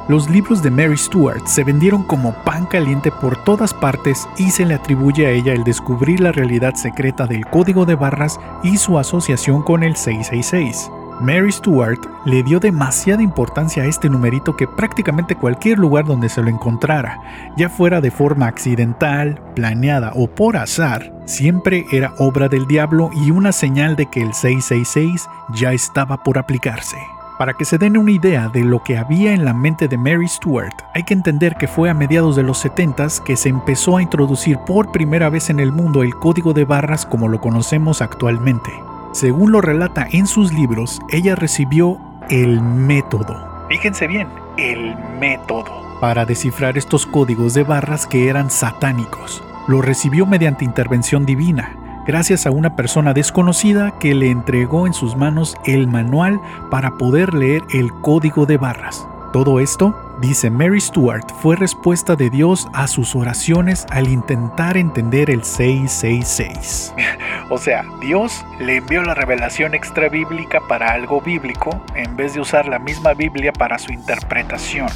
Los 0.08 0.30
libros 0.30 0.64
de 0.64 0.72
Mary 0.72 0.98
Stuart 0.98 1.46
se 1.46 1.64
vendieron 1.64 2.04
como 2.04 2.34
pan 2.44 2.66
caliente 2.66 3.12
por 3.12 3.38
todas 3.44 3.74
partes 3.74 4.28
y 4.38 4.50
se 4.50 4.66
le 4.66 4.74
atribuye 4.74 5.28
a 5.28 5.32
ella 5.32 5.54
el 5.54 5.64
descubrir 5.64 6.20
la 6.20 6.32
realidad 6.32 6.76
secreta 6.76 7.28
del 7.28 7.46
código 7.46 7.86
de 7.86 7.96
barras 7.96 8.40
y 8.64 8.78
su 8.78 8.98
asociación 8.98 9.62
con 9.62 9.84
el 9.84 9.96
666. 9.96 10.90
Mary 11.22 11.52
Stuart 11.52 12.00
le 12.26 12.42
dio 12.42 12.60
demasiada 12.60 13.22
importancia 13.22 13.84
a 13.84 13.86
este 13.86 14.10
numerito 14.10 14.58
que 14.58 14.68
prácticamente 14.68 15.36
cualquier 15.36 15.78
lugar 15.78 16.04
donde 16.06 16.30
se 16.30 16.42
lo 16.42 16.50
encontrara, 16.50 17.22
ya 17.56 17.70
fuera 17.70 18.02
de 18.02 18.10
forma 18.10 18.48
accidental, 18.48 19.40
planeada 19.56 20.14
o 20.16 20.28
por 20.28 20.58
azar, 20.58 21.14
siempre 21.26 21.86
era 21.92 22.16
obra 22.18 22.50
del 22.50 22.66
diablo 22.66 23.12
y 23.14 23.30
una 23.30 23.52
señal 23.52 23.96
de 23.96 24.08
que 24.08 24.24
el 24.24 24.34
666 24.34 25.30
ya 25.54 25.74
estaba 25.74 26.24
por 26.24 26.40
aplicarse. 26.40 26.98
Para 27.42 27.56
que 27.56 27.66
se 27.66 27.80
den 27.80 27.98
una 27.98 28.12
idea 28.12 28.50
de 28.50 28.64
lo 28.64 28.84
que 28.84 29.00
había 29.00 29.34
en 29.34 29.46
la 29.46 29.56
mente 29.56 29.88
de 29.88 29.98
Mary 29.98 30.28
Stuart, 30.28 30.84
hay 30.94 31.02
que 31.02 31.16
entender 31.16 31.56
que 31.56 31.68
fue 31.68 31.90
a 31.90 31.96
mediados 31.96 32.36
de 32.36 32.44
los 32.44 32.60
70 32.60 33.08
que 33.26 33.36
se 33.36 33.50
empezó 33.50 33.98
a 33.98 34.04
introducir 34.04 34.60
por 34.60 34.92
primera 34.92 35.28
vez 35.32 35.50
en 35.50 35.60
el 35.60 35.72
mundo 35.72 36.04
el 36.04 36.14
código 36.14 36.54
de 36.54 36.66
barras 36.66 37.04
como 37.04 37.28
lo 37.28 37.42
conocemos 37.42 38.04
actualmente. 38.04 38.70
Según 39.12 39.52
lo 39.52 39.60
relata 39.60 40.06
en 40.12 40.28
sus 40.28 40.54
libros, 40.54 41.02
ella 41.10 41.34
recibió 41.34 41.98
el 42.30 42.62
método. 42.62 43.66
Fíjense 43.70 44.06
bien, 44.06 44.28
el 44.58 44.96
método. 45.20 45.98
Para 46.00 46.26
descifrar 46.26 46.78
estos 46.78 47.08
códigos 47.08 47.56
de 47.56 47.64
barras 47.64 48.06
que 48.06 48.30
eran 48.30 48.52
satánicos. 48.52 49.44
Lo 49.68 49.82
recibió 49.82 50.28
mediante 50.28 50.64
intervención 50.64 51.26
divina, 51.26 51.76
gracias 52.06 52.46
a 52.46 52.52
una 52.52 52.76
persona 52.76 53.14
desconocida 53.14 53.98
que 54.00 54.14
le 54.14 54.30
entregó 54.30 54.88
en 54.88 54.94
sus 54.94 55.16
manos 55.16 55.56
el 55.66 55.88
manual 55.88 56.40
para 56.70 56.92
poder 56.98 57.34
leer 57.34 57.64
el 57.74 57.92
código 58.02 58.46
de 58.46 58.58
barras. 58.58 59.08
Todo 59.34 59.62
esto, 59.62 59.96
dice 60.20 60.50
Mary 60.50 60.82
Stuart, 60.82 61.32
fue 61.42 61.56
respuesta 61.56 62.18
de 62.18 62.30
Dios 62.30 62.68
a 62.74 62.88
sus 62.88 63.16
oraciones 63.16 63.86
al 63.90 64.10
intentar 64.10 64.76
entender 64.76 65.30
el 65.30 65.44
666. 65.44 66.94
O 67.50 67.58
sea, 67.58 67.84
Dios 68.00 68.46
le 68.60 68.78
envió 68.78 69.04
la 69.04 69.14
revelación 69.14 69.74
extra 69.74 70.08
bíblica 70.08 70.62
para 70.70 70.94
algo 70.94 71.20
bíblico 71.20 71.84
en 71.96 72.16
vez 72.16 72.34
de 72.34 72.40
usar 72.40 72.66
la 72.66 72.80
misma 72.80 73.14
Biblia 73.14 73.52
para 73.52 73.78
su 73.78 73.92
interpretación. 73.92 74.88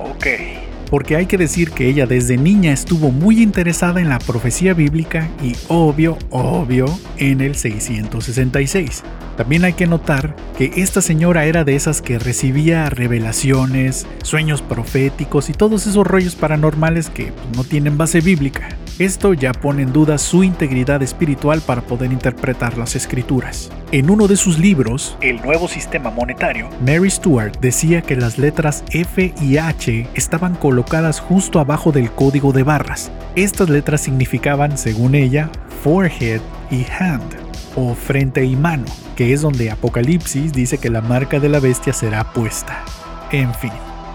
Ok. 0.00 0.69
Porque 0.90 1.16
hay 1.16 1.26
que 1.26 1.38
decir 1.38 1.70
que 1.70 1.88
ella 1.88 2.06
desde 2.06 2.36
niña 2.36 2.72
estuvo 2.72 3.12
muy 3.12 3.40
interesada 3.42 4.00
en 4.00 4.08
la 4.08 4.18
profecía 4.18 4.74
bíblica 4.74 5.30
y 5.42 5.54
obvio, 5.68 6.18
obvio, 6.30 6.86
en 7.16 7.40
el 7.40 7.54
666. 7.54 9.04
También 9.36 9.64
hay 9.64 9.72
que 9.72 9.86
notar 9.86 10.36
que 10.58 10.72
esta 10.76 11.00
señora 11.00 11.46
era 11.46 11.64
de 11.64 11.76
esas 11.76 12.02
que 12.02 12.18
recibía 12.18 12.90
revelaciones, 12.90 14.06
sueños 14.22 14.60
proféticos 14.60 15.48
y 15.48 15.52
todos 15.52 15.86
esos 15.86 16.06
rollos 16.06 16.34
paranormales 16.34 17.08
que 17.08 17.32
no 17.56 17.64
tienen 17.64 17.96
base 17.96 18.20
bíblica. 18.20 18.68
Esto 19.00 19.32
ya 19.32 19.54
pone 19.54 19.80
en 19.80 19.94
duda 19.94 20.18
su 20.18 20.44
integridad 20.44 21.02
espiritual 21.02 21.62
para 21.62 21.80
poder 21.80 22.12
interpretar 22.12 22.76
las 22.76 22.94
escrituras. 22.94 23.70
En 23.92 24.10
uno 24.10 24.28
de 24.28 24.36
sus 24.36 24.58
libros, 24.58 25.16
El 25.22 25.40
nuevo 25.40 25.68
sistema 25.68 26.10
monetario, 26.10 26.68
Mary 26.86 27.08
Stuart 27.08 27.58
decía 27.60 28.02
que 28.02 28.14
las 28.14 28.36
letras 28.36 28.84
F 28.90 29.32
y 29.40 29.56
H 29.56 30.06
estaban 30.12 30.54
colocadas 30.54 31.18
justo 31.18 31.60
abajo 31.60 31.92
del 31.92 32.10
código 32.10 32.52
de 32.52 32.62
barras. 32.62 33.10
Estas 33.36 33.70
letras 33.70 34.02
significaban, 34.02 34.76
según 34.76 35.14
ella, 35.14 35.48
forehead 35.82 36.42
y 36.70 36.84
hand, 36.98 37.36
o 37.76 37.94
frente 37.94 38.44
y 38.44 38.54
mano, 38.54 38.84
que 39.16 39.32
es 39.32 39.40
donde 39.40 39.70
Apocalipsis 39.70 40.52
dice 40.52 40.76
que 40.76 40.90
la 40.90 41.00
marca 41.00 41.40
de 41.40 41.48
la 41.48 41.58
bestia 41.58 41.94
será 41.94 42.34
puesta. 42.34 42.84
En 43.32 43.54
fin. 43.54 43.72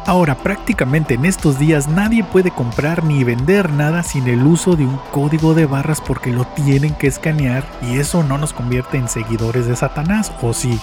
Ahora, 0.08 0.38
prácticamente 0.38 1.16
en 1.16 1.26
estos 1.26 1.58
días 1.58 1.88
nadie 1.88 2.24
puede 2.24 2.52
comprar 2.52 3.04
ni 3.04 3.24
vender 3.24 3.72
nada 3.72 4.04
sin 4.04 4.28
el 4.28 4.46
uso 4.46 4.76
de 4.76 4.86
un 4.86 4.98
código 5.12 5.56
de 5.56 5.66
barras 5.66 6.00
porque 6.00 6.32
lo 6.32 6.46
tienen 6.46 6.94
que 6.94 7.08
escanear 7.08 7.68
y 7.82 7.98
eso 7.98 8.24
no 8.24 8.38
nos 8.38 8.54
convierte 8.54 8.98
en 8.98 9.10
seguidores 9.10 9.66
de 9.66 9.76
Satanás, 9.76 10.32
¿o 10.44 10.54
sí? 10.54 10.80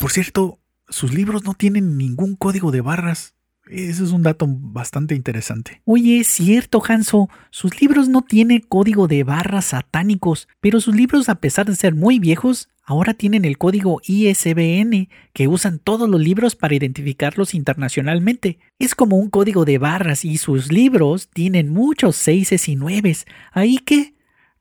Por 0.00 0.10
cierto, 0.10 0.58
sus 0.88 1.14
libros 1.14 1.44
no 1.44 1.54
tienen 1.54 1.96
ningún 1.96 2.34
código 2.34 2.72
de 2.72 2.80
barras. 2.80 3.34
Ese 3.66 4.02
es 4.02 4.10
un 4.10 4.24
dato 4.24 4.46
bastante 4.48 5.14
interesante. 5.14 5.80
Oye, 5.84 6.18
es 6.18 6.26
cierto, 6.26 6.82
Hanso. 6.86 7.28
Sus 7.50 7.80
libros 7.80 8.08
no 8.08 8.22
tienen 8.22 8.60
código 8.68 9.06
de 9.06 9.22
barras 9.22 9.66
satánicos, 9.66 10.48
pero 10.60 10.80
sus 10.80 10.96
libros, 10.96 11.28
a 11.28 11.36
pesar 11.36 11.66
de 11.66 11.76
ser 11.76 11.94
muy 11.94 12.18
viejos, 12.18 12.68
ahora 12.84 13.14
tienen 13.14 13.44
el 13.44 13.58
código 13.58 14.00
ISBN 14.06 15.08
que 15.32 15.48
usan 15.48 15.78
todos 15.78 16.08
los 16.08 16.20
libros 16.20 16.54
para 16.56 16.74
identificarlos 16.74 17.54
internacionalmente. 17.54 18.58
Es 18.78 18.94
como 18.94 19.16
un 19.16 19.30
código 19.30 19.64
de 19.64 19.78
barras 19.78 20.24
y 20.24 20.38
sus 20.38 20.72
libros 20.72 21.28
tienen 21.32 21.70
muchos 21.70 22.16
seises 22.16 22.68
y 22.68 22.76
nueves. 22.76 23.26
Ahí 23.52 23.78
que 23.78 24.13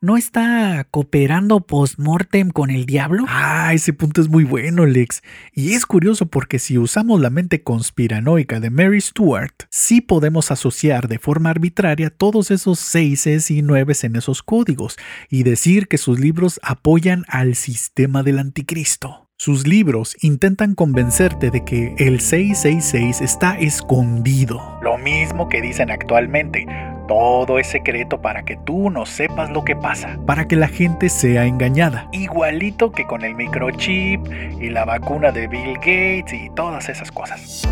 ¿No 0.04 0.18
está 0.18 0.86
cooperando 0.92 1.62
post-mortem 1.62 2.50
con 2.50 2.70
el 2.70 2.86
diablo? 2.86 3.24
Ah, 3.30 3.74
ese 3.74 3.94
punto 3.94 4.20
es 4.20 4.28
muy 4.28 4.44
bueno, 4.44 4.86
Lex. 4.86 5.22
Y 5.54 5.76
es 5.76 5.86
curioso 5.86 6.26
porque 6.26 6.60
si 6.60 6.78
usamos 6.78 7.22
la 7.22 7.30
mente 7.30 7.64
conspiranoica 7.64 8.60
de 8.60 8.70
Mary 8.70 9.00
Stuart, 9.00 9.64
sí 9.70 10.02
podemos 10.02 10.52
asociar 10.52 11.08
de 11.08 11.20
forma 11.20 11.52
arbitraria 11.52 12.10
todos 12.10 12.52
esos 12.52 12.80
seises 12.80 13.50
y 13.50 13.62
nueves 13.62 14.04
en 14.04 14.18
esos 14.18 14.44
códigos 14.44 14.98
y 15.30 15.44
decir 15.44 15.88
que 15.88 15.98
sus 15.98 16.20
libros 16.20 16.60
apoyan 16.64 17.24
al 17.30 17.56
sistema 17.56 18.24
del 18.24 18.40
anticristo. 18.40 19.30
Sus 19.44 19.68
libros 19.68 20.16
intentan 20.22 20.74
convencerte 20.74 21.52
de 21.52 21.66
que 21.66 21.96
el 21.98 22.22
666 22.22 23.20
está 23.20 23.60
escondido. 23.60 24.80
Lo 24.82 24.98
mismo 24.98 25.50
que 25.50 25.62
dicen 25.62 25.92
actualmente. 25.92 26.66
Todo 27.10 27.60
es 27.60 27.68
secreto 27.68 28.22
para 28.22 28.46
que 28.46 28.56
tú 28.56 28.90
no 28.90 29.06
sepas 29.06 29.50
lo 29.50 29.66
que 29.66 29.76
pasa. 29.76 30.18
Para 30.26 30.48
que 30.48 30.56
la 30.56 30.70
gente 30.70 31.10
sea 31.10 31.46
engañada. 31.46 32.08
Igualito 32.14 32.94
que 32.94 33.06
con 33.06 33.26
el 33.26 33.36
microchip 33.36 34.22
y 34.62 34.70
la 34.70 34.86
vacuna 34.86 35.34
de 35.34 35.48
Bill 35.48 35.74
Gates 35.74 36.32
y 36.32 36.50
todas 36.52 36.88
esas 36.88 37.12
cosas. 37.12 37.68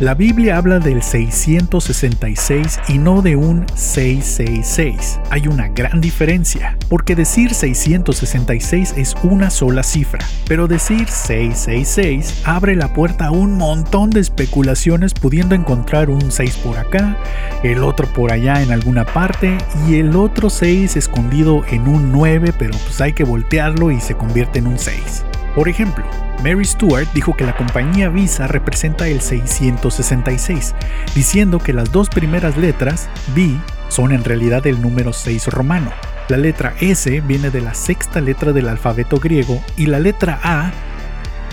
La 0.00 0.14
Biblia 0.14 0.56
habla 0.56 0.78
del 0.78 1.02
666 1.02 2.80
y 2.88 2.98
no 2.98 3.22
de 3.22 3.36
un 3.36 3.66
666. 3.74 5.20
Hay 5.30 5.46
una 5.46 5.68
gran 5.68 6.00
diferencia, 6.00 6.76
porque 6.88 7.14
decir 7.14 7.54
666 7.54 8.94
es 8.96 9.14
una 9.22 9.50
sola 9.50 9.82
cifra, 9.82 10.18
pero 10.48 10.66
decir 10.66 11.08
666 11.08 12.42
abre 12.44 12.74
la 12.74 12.92
puerta 12.92 13.26
a 13.26 13.30
un 13.30 13.56
montón 13.58 14.10
de 14.10 14.20
especulaciones 14.20 15.14
pudiendo 15.14 15.54
encontrar 15.54 16.10
un 16.10 16.32
6 16.32 16.56
por 16.64 16.78
acá, 16.78 17.16
el 17.62 17.84
otro 17.84 18.12
por 18.12 18.32
allá 18.32 18.62
en 18.62 18.72
alguna 18.72 19.04
parte 19.04 19.58
y 19.88 19.96
el 19.96 20.16
otro 20.16 20.50
6 20.50 20.96
escondido 20.96 21.64
en 21.70 21.86
un 21.86 22.10
9, 22.10 22.52
pero 22.58 22.76
pues 22.86 23.00
hay 23.00 23.12
que 23.12 23.24
voltearlo 23.24 23.90
y 23.90 24.00
se 24.00 24.16
convierte 24.16 24.58
en 24.58 24.66
un 24.66 24.78
6. 24.78 25.24
Por 25.54 25.68
ejemplo, 25.68 26.04
Mary 26.42 26.64
Stewart 26.64 27.06
dijo 27.12 27.36
que 27.36 27.44
la 27.44 27.54
compañía 27.54 28.08
Visa 28.08 28.46
representa 28.46 29.06
el 29.08 29.20
666, 29.20 30.74
diciendo 31.14 31.58
que 31.58 31.74
las 31.74 31.92
dos 31.92 32.08
primeras 32.08 32.56
letras, 32.56 33.08
B, 33.34 33.56
son 33.88 34.12
en 34.12 34.24
realidad 34.24 34.66
el 34.66 34.80
número 34.80 35.12
6 35.12 35.48
romano. 35.48 35.92
La 36.28 36.38
letra 36.38 36.74
S 36.80 37.20
viene 37.20 37.50
de 37.50 37.60
la 37.60 37.74
sexta 37.74 38.22
letra 38.22 38.52
del 38.52 38.68
alfabeto 38.68 39.18
griego 39.18 39.62
y 39.76 39.86
la 39.86 40.00
letra 40.00 40.40
A, 40.42 40.72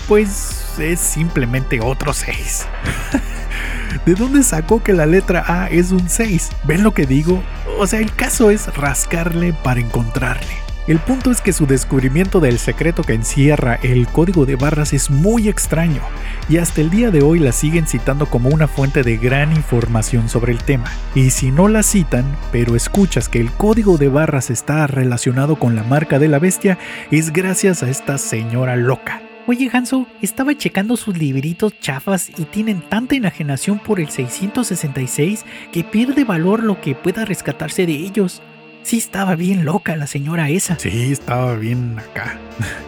pues 0.08 0.74
es 0.78 0.98
simplemente 0.98 1.80
otro 1.82 2.14
6. 2.14 2.66
¿De 4.06 4.14
dónde 4.14 4.42
sacó 4.42 4.82
que 4.82 4.94
la 4.94 5.04
letra 5.04 5.44
A 5.46 5.68
es 5.68 5.92
un 5.92 6.08
6? 6.08 6.50
¿Ven 6.64 6.82
lo 6.82 6.94
que 6.94 7.04
digo? 7.04 7.42
O 7.78 7.86
sea, 7.86 8.00
el 8.00 8.14
caso 8.14 8.50
es 8.50 8.74
rascarle 8.74 9.52
para 9.52 9.80
encontrarle. 9.80 10.69
El 10.90 10.98
punto 10.98 11.30
es 11.30 11.40
que 11.40 11.52
su 11.52 11.66
descubrimiento 11.66 12.40
del 12.40 12.58
secreto 12.58 13.04
que 13.04 13.12
encierra 13.12 13.76
el 13.76 14.08
código 14.08 14.44
de 14.44 14.56
barras 14.56 14.92
es 14.92 15.08
muy 15.08 15.48
extraño 15.48 16.02
y 16.48 16.56
hasta 16.56 16.80
el 16.80 16.90
día 16.90 17.12
de 17.12 17.22
hoy 17.22 17.38
la 17.38 17.52
siguen 17.52 17.86
citando 17.86 18.26
como 18.26 18.48
una 18.48 18.66
fuente 18.66 19.04
de 19.04 19.16
gran 19.16 19.52
información 19.52 20.28
sobre 20.28 20.50
el 20.50 20.64
tema. 20.64 20.90
Y 21.14 21.30
si 21.30 21.52
no 21.52 21.68
la 21.68 21.84
citan, 21.84 22.24
pero 22.50 22.74
escuchas 22.74 23.28
que 23.28 23.38
el 23.38 23.52
código 23.52 23.98
de 23.98 24.08
barras 24.08 24.50
está 24.50 24.88
relacionado 24.88 25.54
con 25.54 25.76
la 25.76 25.84
marca 25.84 26.18
de 26.18 26.26
la 26.26 26.40
bestia, 26.40 26.76
es 27.12 27.32
gracias 27.32 27.84
a 27.84 27.88
esta 27.88 28.18
señora 28.18 28.74
loca. 28.74 29.22
Oye 29.46 29.70
Hanso, 29.72 30.08
estaba 30.20 30.56
checando 30.56 30.96
sus 30.96 31.16
libritos 31.16 31.78
chafas 31.78 32.30
y 32.36 32.46
tienen 32.46 32.80
tanta 32.80 33.14
enajenación 33.14 33.78
por 33.78 34.00
el 34.00 34.10
666 34.10 35.44
que 35.70 35.84
pierde 35.84 36.24
valor 36.24 36.64
lo 36.64 36.80
que 36.80 36.96
pueda 36.96 37.24
rescatarse 37.24 37.86
de 37.86 37.92
ellos. 37.92 38.42
Sí 38.82 38.98
estaba 38.98 39.34
bien 39.36 39.64
loca 39.64 39.96
la 39.96 40.06
señora 40.06 40.48
esa. 40.48 40.78
Sí, 40.78 41.12
estaba 41.12 41.54
bien 41.54 41.98
acá. 41.98 42.38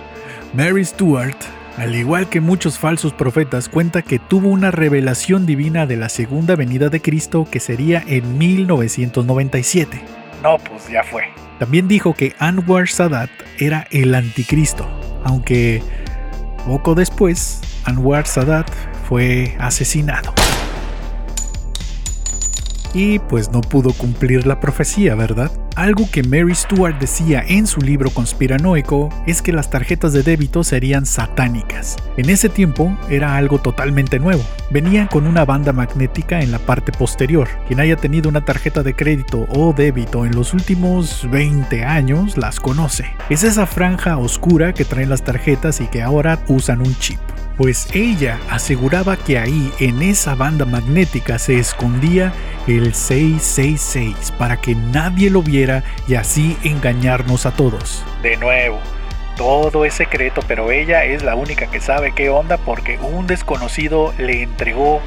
Mary 0.55 0.85
Stuart, 0.85 1.37
al 1.77 1.95
igual 1.95 2.29
que 2.29 2.41
muchos 2.41 2.79
falsos 2.79 3.13
profetas, 3.13 3.69
cuenta 3.69 4.03
que 4.03 4.19
tuvo 4.19 4.49
una 4.49 4.71
revelación 4.71 5.47
divina 5.47 5.87
de 5.87 5.97
la 5.97 6.09
segunda 6.09 6.57
venida 6.57 6.89
de 6.89 7.01
Cristo 7.01 7.47
que 7.51 7.61
sería 7.61 8.03
en 8.07 8.39
1997. 8.39 10.03
No, 10.43 10.59
pues 10.59 10.89
ya 10.89 11.05
fue. 11.05 11.25
También 11.59 11.87
dijo 11.89 12.15
que 12.15 12.35
Anwar 12.39 12.89
Sadat 12.89 13.31
era 13.59 13.87
el 13.91 14.15
anticristo, 14.15 14.89
aunque 15.25 15.83
poco 16.67 16.95
después 16.95 17.61
Anwar 17.85 18.27
Sadat 18.27 18.69
fue 19.09 19.57
asesinado 19.59 20.35
y 22.95 23.19
pues 23.19 23.51
no 23.51 23.61
pudo 23.61 23.93
cumplir 23.93 24.47
la 24.47 24.61
profecía, 24.61 25.15
¿verdad? 25.15 25.51
Algo 25.75 26.09
que 26.11 26.23
Mary 26.23 26.55
Stuart 26.55 26.99
decía 26.99 27.43
en 27.47 27.67
su 27.67 27.81
libro 27.81 28.11
conspiranoico 28.11 29.09
es 29.27 29.41
que 29.41 29.53
las 29.53 29.71
tarjetas 29.71 30.13
de 30.13 30.23
débito 30.23 30.65
serían 30.65 31.07
satánicas. 31.07 31.97
En 32.19 32.29
ese 32.29 32.51
tiempo 32.51 32.97
era 33.09 33.37
algo 33.37 33.59
totalmente 33.59 34.19
nuevo. 34.19 34.43
Venían 34.71 35.07
con 35.07 35.27
una 35.27 35.47
banda 35.47 35.73
magnética 35.73 36.41
en 36.43 36.53
la 36.53 36.59
parte 36.59 36.93
posterior. 36.93 37.49
Quien 37.67 37.81
haya 37.81 37.97
tenido 37.97 38.29
una 38.29 38.45
tarjeta 38.45 38.83
de 38.83 38.95
crédito 38.95 39.47
o 39.49 39.73
débito 39.73 40.27
en 40.27 40.37
los 40.37 40.53
últimos 40.53 41.27
20 41.31 41.85
años 41.85 42.37
las 42.37 42.61
conoce. 42.61 43.07
Es 43.31 43.43
esa 43.43 43.67
franja 43.67 44.19
oscura 44.19 44.75
que 44.75 44.85
traen 44.85 45.09
las 45.09 45.25
tarjetas 45.25 45.81
y 45.81 45.87
que 45.87 46.03
ahora 46.03 46.41
usan 46.49 46.81
un 46.81 46.95
chip 46.99 47.19
pues 47.57 47.89
ella 47.95 48.39
aseguraba 48.51 49.17
que 49.17 49.39
ahí 49.39 49.73
en 49.79 50.03
esa 50.03 50.35
banda 50.35 50.65
magnética 50.65 51.39
se 51.39 51.59
escondía 51.59 52.33
el 52.67 52.95
666 52.95 54.33
para 54.39 54.61
que 54.61 54.75
nadie 54.75 55.31
lo 55.31 55.43
viera 55.43 55.85
y 56.09 56.15
así 56.15 56.57
engañarnos 56.65 57.47
a 57.47 57.53
todos. 57.53 58.05
De 58.23 58.37
nuevo, 58.37 58.81
todo 59.37 59.85
es 59.85 59.95
secreto, 59.95 60.43
pero 60.47 60.71
ella 60.71 61.05
es 61.05 61.23
la 61.23 61.35
única 61.35 61.67
que 61.67 61.81
sabe 61.81 62.13
qué 62.15 62.31
onda 62.31 62.57
porque 62.59 62.99
un 62.99 63.27
desconocido 63.27 64.15
le 64.19 64.43
entregó 64.43 65.01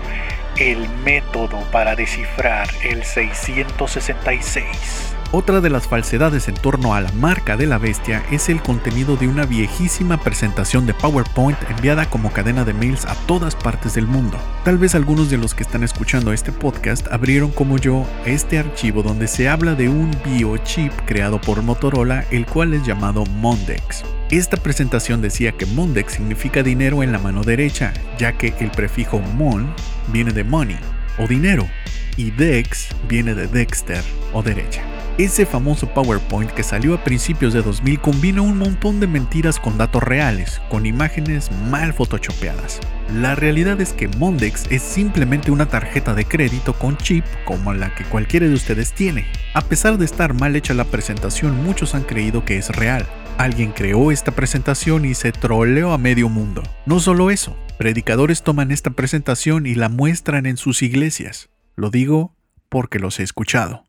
el 0.57 0.87
método 1.03 1.59
para 1.71 1.95
descifrar 1.95 2.67
el 2.83 3.03
666. 3.03 5.14
Otra 5.37 5.59
de 5.59 5.69
las 5.69 5.85
falsedades 5.85 6.47
en 6.47 6.55
torno 6.55 6.95
a 6.95 7.01
la 7.01 7.11
marca 7.11 7.57
de 7.57 7.67
la 7.67 7.77
bestia 7.77 8.23
es 8.31 8.47
el 8.47 8.61
contenido 8.61 9.17
de 9.17 9.27
una 9.27 9.45
viejísima 9.45 10.17
presentación 10.17 10.85
de 10.85 10.93
PowerPoint 10.93 11.57
enviada 11.69 12.09
como 12.09 12.31
cadena 12.31 12.63
de 12.63 12.73
mails 12.73 13.03
a 13.03 13.15
todas 13.27 13.53
partes 13.53 13.95
del 13.95 14.07
mundo. 14.07 14.37
Tal 14.63 14.77
vez 14.77 14.95
algunos 14.95 15.29
de 15.29 15.37
los 15.37 15.53
que 15.53 15.63
están 15.63 15.83
escuchando 15.83 16.31
este 16.31 16.53
podcast 16.53 17.11
abrieron 17.11 17.51
como 17.51 17.77
yo 17.77 18.07
este 18.25 18.59
archivo 18.59 19.03
donde 19.03 19.27
se 19.27 19.49
habla 19.49 19.75
de 19.75 19.89
un 19.89 20.09
biochip 20.23 20.93
creado 21.05 21.41
por 21.41 21.61
Motorola 21.61 22.23
el 22.31 22.45
cual 22.45 22.73
es 22.73 22.83
llamado 22.83 23.25
Mondex. 23.25 24.05
Esta 24.31 24.55
presentación 24.55 25.21
decía 25.21 25.51
que 25.51 25.65
Mondex 25.65 26.13
significa 26.13 26.63
dinero 26.63 27.03
en 27.03 27.11
la 27.11 27.19
mano 27.19 27.43
derecha, 27.43 27.91
ya 28.17 28.37
que 28.37 28.53
el 28.61 28.71
prefijo 28.71 29.19
mon 29.19 29.67
viene 30.13 30.31
de 30.31 30.45
money 30.45 30.79
o 31.19 31.27
dinero 31.27 31.67
y 32.15 32.31
dex 32.31 32.87
viene 33.09 33.35
de 33.35 33.47
dexter 33.47 34.01
o 34.31 34.41
derecha. 34.41 34.81
Ese 35.17 35.45
famoso 35.45 35.87
PowerPoint 35.87 36.51
que 36.51 36.61
salió 36.61 36.93
a 36.93 37.01
principios 37.05 37.53
de 37.53 37.61
2000 37.61 38.01
combina 38.01 38.41
un 38.41 38.57
montón 38.57 38.99
de 38.99 39.07
mentiras 39.07 39.61
con 39.61 39.77
datos 39.77 40.03
reales, 40.03 40.61
con 40.69 40.85
imágenes 40.85 41.49
mal 41.69 41.93
photoshopeadas. 41.93 42.81
La 43.13 43.33
realidad 43.33 43.79
es 43.79 43.93
que 43.93 44.09
Mondex 44.09 44.69
es 44.71 44.81
simplemente 44.81 45.51
una 45.51 45.67
tarjeta 45.67 46.13
de 46.15 46.25
crédito 46.25 46.73
con 46.73 46.97
chip 46.97 47.23
como 47.45 47.73
la 47.73 47.95
que 47.95 48.03
cualquiera 48.03 48.45
de 48.45 48.53
ustedes 48.53 48.91
tiene. 48.91 49.25
A 49.53 49.61
pesar 49.61 49.97
de 49.97 50.03
estar 50.03 50.33
mal 50.33 50.53
hecha 50.57 50.73
la 50.73 50.83
presentación, 50.83 51.63
muchos 51.63 51.95
han 51.95 52.03
creído 52.03 52.43
que 52.43 52.57
es 52.57 52.67
real. 52.75 53.07
Alguien 53.37 53.71
creó 53.71 54.11
esta 54.11 54.33
presentación 54.33 55.05
y 55.05 55.13
se 55.13 55.31
troleó 55.31 55.93
a 55.93 55.97
medio 55.97 56.27
mundo. 56.27 56.61
No 56.85 56.99
solo 56.99 57.31
eso, 57.31 57.57
predicadores 57.77 58.43
toman 58.43 58.69
esta 58.69 58.89
presentación 58.89 59.65
y 59.65 59.75
la 59.75 59.87
muestran 59.87 60.45
en 60.45 60.57
sus 60.57 60.81
iglesias. 60.81 61.49
Lo 61.77 61.89
digo 61.89 62.35
porque 62.67 62.99
los 62.99 63.21
he 63.21 63.23
escuchado. 63.23 63.85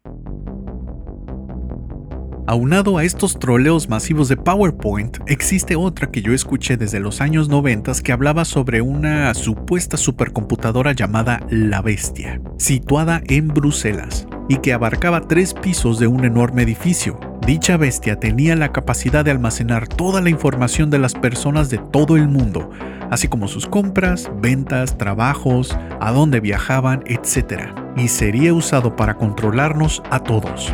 Aunado 2.49 2.97
a 2.97 3.03
estos 3.03 3.41
troleos 3.41 3.89
masivos 3.89 4.29
de 4.29 4.37
PowerPoint, 4.37 5.19
existe 5.27 5.75
otra 5.75 6.13
que 6.13 6.23
yo 6.23 6.33
escuché 6.33 6.77
desde 6.77 7.01
los 7.01 7.21
años 7.21 7.49
90 7.49 7.91
que 8.05 8.13
hablaba 8.13 8.45
sobre 8.45 8.81
una 8.81 9.35
supuesta 9.35 9.97
supercomputadora 9.97 10.93
llamada 10.93 11.45
La 11.51 11.83
Bestia, 11.83 12.41
situada 12.57 13.21
en 13.27 13.49
Bruselas, 13.49 14.29
y 14.49 14.59
que 14.59 14.73
abarcaba 14.73 15.23
tres 15.23 15.55
pisos 15.55 15.99
de 15.99 16.07
un 16.07 16.25
enorme 16.25 16.63
edificio. 16.63 17.19
Dicha 17.45 17.77
bestia 17.77 18.21
tenía 18.21 18.55
la 18.55 18.71
capacidad 18.71 19.25
de 19.25 19.33
almacenar 19.33 19.89
toda 19.89 20.21
la 20.21 20.31
información 20.31 20.89
de 20.89 21.01
las 21.01 21.15
personas 21.15 21.69
de 21.69 21.79
todo 21.79 22.17
el 22.17 22.29
mundo, 22.29 22.71
así 23.11 23.27
como 23.27 23.49
sus 23.49 23.67
compras, 23.67 24.31
ventas, 24.41 24.97
trabajos, 24.97 25.77
a 26.01 26.13
dónde 26.13 26.39
viajaban, 26.39 27.03
etc. 27.07 27.71
Y 27.97 28.07
sería 28.07 28.55
usado 28.55 28.95
para 28.95 29.17
controlarnos 29.17 30.01
a 30.11 30.21
todos. 30.21 30.73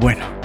Bueno, 0.00 0.37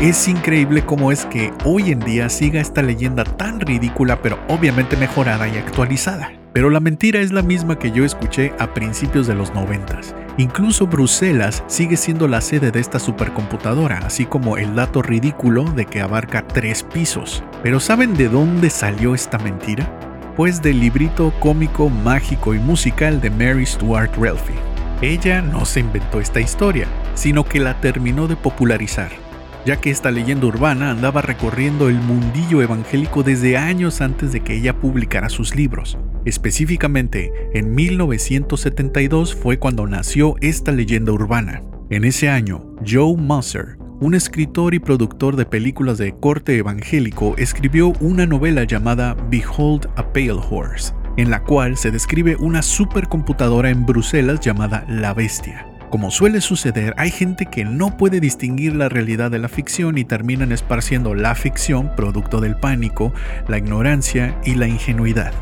es 0.00 0.28
increíble 0.28 0.84
cómo 0.84 1.10
es 1.10 1.24
que 1.26 1.52
hoy 1.64 1.90
en 1.90 1.98
día 1.98 2.28
siga 2.28 2.60
esta 2.60 2.82
leyenda 2.82 3.24
tan 3.24 3.58
ridícula 3.58 4.22
pero 4.22 4.38
obviamente 4.48 4.96
mejorada 4.96 5.48
y 5.48 5.58
actualizada. 5.58 6.32
Pero 6.52 6.70
la 6.70 6.78
mentira 6.78 7.18
es 7.18 7.32
la 7.32 7.42
misma 7.42 7.80
que 7.80 7.90
yo 7.90 8.04
escuché 8.04 8.52
a 8.60 8.72
principios 8.74 9.26
de 9.26 9.34
los 9.34 9.52
90. 9.54 10.00
Incluso 10.36 10.86
Bruselas 10.86 11.64
sigue 11.66 11.96
siendo 11.96 12.28
la 12.28 12.40
sede 12.40 12.70
de 12.70 12.78
esta 12.78 13.00
supercomputadora, 13.00 13.98
así 13.98 14.24
como 14.24 14.56
el 14.56 14.76
dato 14.76 15.02
ridículo 15.02 15.64
de 15.64 15.84
que 15.84 16.00
abarca 16.00 16.46
tres 16.46 16.84
pisos. 16.84 17.42
Pero 17.64 17.80
¿saben 17.80 18.14
de 18.14 18.28
dónde 18.28 18.70
salió 18.70 19.16
esta 19.16 19.38
mentira? 19.38 19.92
Pues 20.36 20.62
del 20.62 20.78
librito 20.78 21.32
cómico, 21.40 21.90
mágico 21.90 22.54
y 22.54 22.60
musical 22.60 23.20
de 23.20 23.30
Mary 23.30 23.66
Stuart 23.66 24.14
Relfie. 24.16 24.54
Ella 25.02 25.42
no 25.42 25.64
se 25.64 25.80
inventó 25.80 26.20
esta 26.20 26.38
historia, 26.38 26.86
sino 27.14 27.44
que 27.44 27.58
la 27.58 27.80
terminó 27.80 28.28
de 28.28 28.36
popularizar 28.36 29.27
ya 29.68 29.78
que 29.78 29.90
esta 29.90 30.10
leyenda 30.10 30.46
urbana 30.46 30.90
andaba 30.90 31.20
recorriendo 31.20 31.90
el 31.90 31.96
mundillo 31.96 32.62
evangélico 32.62 33.22
desde 33.22 33.58
años 33.58 34.00
antes 34.00 34.32
de 34.32 34.40
que 34.40 34.54
ella 34.54 34.80
publicara 34.80 35.28
sus 35.28 35.54
libros. 35.54 35.98
Específicamente, 36.24 37.30
en 37.52 37.74
1972 37.74 39.34
fue 39.34 39.58
cuando 39.58 39.86
nació 39.86 40.36
esta 40.40 40.72
leyenda 40.72 41.12
urbana. 41.12 41.60
En 41.90 42.06
ese 42.06 42.30
año, 42.30 42.64
Joe 42.82 43.14
Musser, 43.18 43.76
un 44.00 44.14
escritor 44.14 44.72
y 44.72 44.78
productor 44.78 45.36
de 45.36 45.44
películas 45.44 45.98
de 45.98 46.14
corte 46.18 46.56
evangélico, 46.56 47.34
escribió 47.36 47.92
una 48.00 48.24
novela 48.24 48.64
llamada 48.64 49.18
Behold 49.28 49.86
a 49.96 50.14
Pale 50.14 50.40
Horse, 50.48 50.94
en 51.18 51.28
la 51.28 51.42
cual 51.42 51.76
se 51.76 51.90
describe 51.90 52.36
una 52.36 52.62
supercomputadora 52.62 53.68
en 53.68 53.84
Bruselas 53.84 54.40
llamada 54.40 54.86
La 54.88 55.12
Bestia. 55.12 55.67
Como 55.90 56.10
suele 56.10 56.42
suceder, 56.42 56.92
hay 56.98 57.10
gente 57.10 57.46
que 57.46 57.64
no 57.64 57.96
puede 57.96 58.20
distinguir 58.20 58.76
la 58.76 58.90
realidad 58.90 59.30
de 59.30 59.38
la 59.38 59.48
ficción 59.48 59.96
y 59.96 60.04
terminan 60.04 60.52
esparciendo 60.52 61.14
la 61.14 61.34
ficción 61.34 61.96
producto 61.96 62.42
del 62.42 62.56
pánico, 62.56 63.14
la 63.48 63.56
ignorancia 63.56 64.38
y 64.44 64.54
la 64.54 64.68
ingenuidad. 64.68 65.32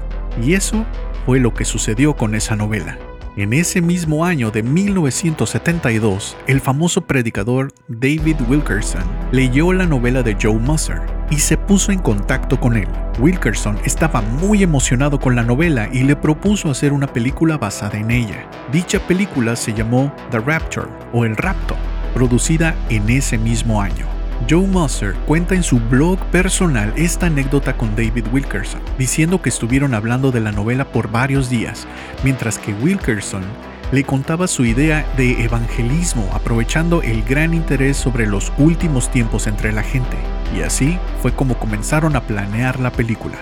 Y 0.41 0.55
eso 0.55 0.87
fue 1.25 1.41
lo 1.41 1.53
que 1.53 1.65
sucedió 1.65 2.15
con 2.15 2.37
esa 2.37 2.55
novela. 2.55 2.97
En 3.37 3.53
ese 3.53 3.83
mismo 3.83 4.25
año 4.25 4.51
de 4.51 4.63
1972, 4.63 6.39
el 6.47 6.63
famoso 6.63 7.03
predicador 7.03 7.71
David 7.87 8.37
Wilkerson 8.49 9.05
leyó 9.31 9.75
la 9.75 9.85
novela 9.85 10.23
de 10.23 10.39
Joe 10.41 10.55
Musser 10.55 11.03
y 11.31 11.37
se 11.37 11.59
puso 11.59 11.93
en 11.93 11.99
contacto 11.99 12.59
con 12.59 12.79
él. 12.79 12.89
Wilkerson 13.19 13.77
estaba 13.85 14.23
muy 14.23 14.63
emocionado 14.63 15.21
con 15.21 15.37
la 15.37 15.43
novela 15.43 15.91
y 15.93 16.05
le 16.05 16.17
propuso 16.17 16.71
hacer 16.71 16.95
una 16.95 17.13
película 17.13 17.59
basada 17.59 17.99
en 17.99 18.11
ella. 18.11 18.49
Dicha 18.73 19.07
película 19.07 19.55
se 19.55 19.75
llamó 19.75 20.11
The 20.31 20.39
Rapture 20.39 20.89
o 21.13 21.27
El 21.27 21.37
Rapto, 21.37 21.77
producida 22.15 22.75
en 22.89 23.11
ese 23.11 23.37
mismo 23.37 23.83
año. 23.83 24.16
Joe 24.49 24.67
Musser 24.67 25.15
cuenta 25.27 25.55
en 25.55 25.63
su 25.63 25.81
blog 25.81 26.19
personal 26.27 26.93
esta 26.97 27.27
anécdota 27.27 27.77
con 27.77 27.97
David 27.97 28.27
Wilkerson, 28.33 28.81
diciendo 28.99 29.43
que 29.43 29.49
estuvieron 29.49 29.93
hablando 29.95 30.31
de 30.31 30.41
la 30.41 30.53
novela 30.53 30.85
por 30.85 31.11
varios 31.11 31.51
días, 31.51 31.87
mientras 32.23 32.59
que 32.59 32.73
Wilkerson 32.75 33.43
le 33.91 34.05
contaba 34.05 34.47
su 34.47 34.65
idea 34.65 35.05
de 35.17 35.45
evangelismo 35.45 36.29
aprovechando 36.33 37.03
el 37.03 37.23
gran 37.25 37.55
interés 37.55 37.97
sobre 37.97 38.27
los 38.27 38.53
últimos 38.59 39.11
tiempos 39.11 39.47
entre 39.47 39.73
la 39.73 39.83
gente, 39.83 40.17
y 40.57 40.63
así 40.63 40.99
fue 41.23 41.33
como 41.33 41.59
comenzaron 41.59 42.15
a 42.15 42.21
planear 42.21 42.79
la 42.79 42.93
película. 42.93 43.37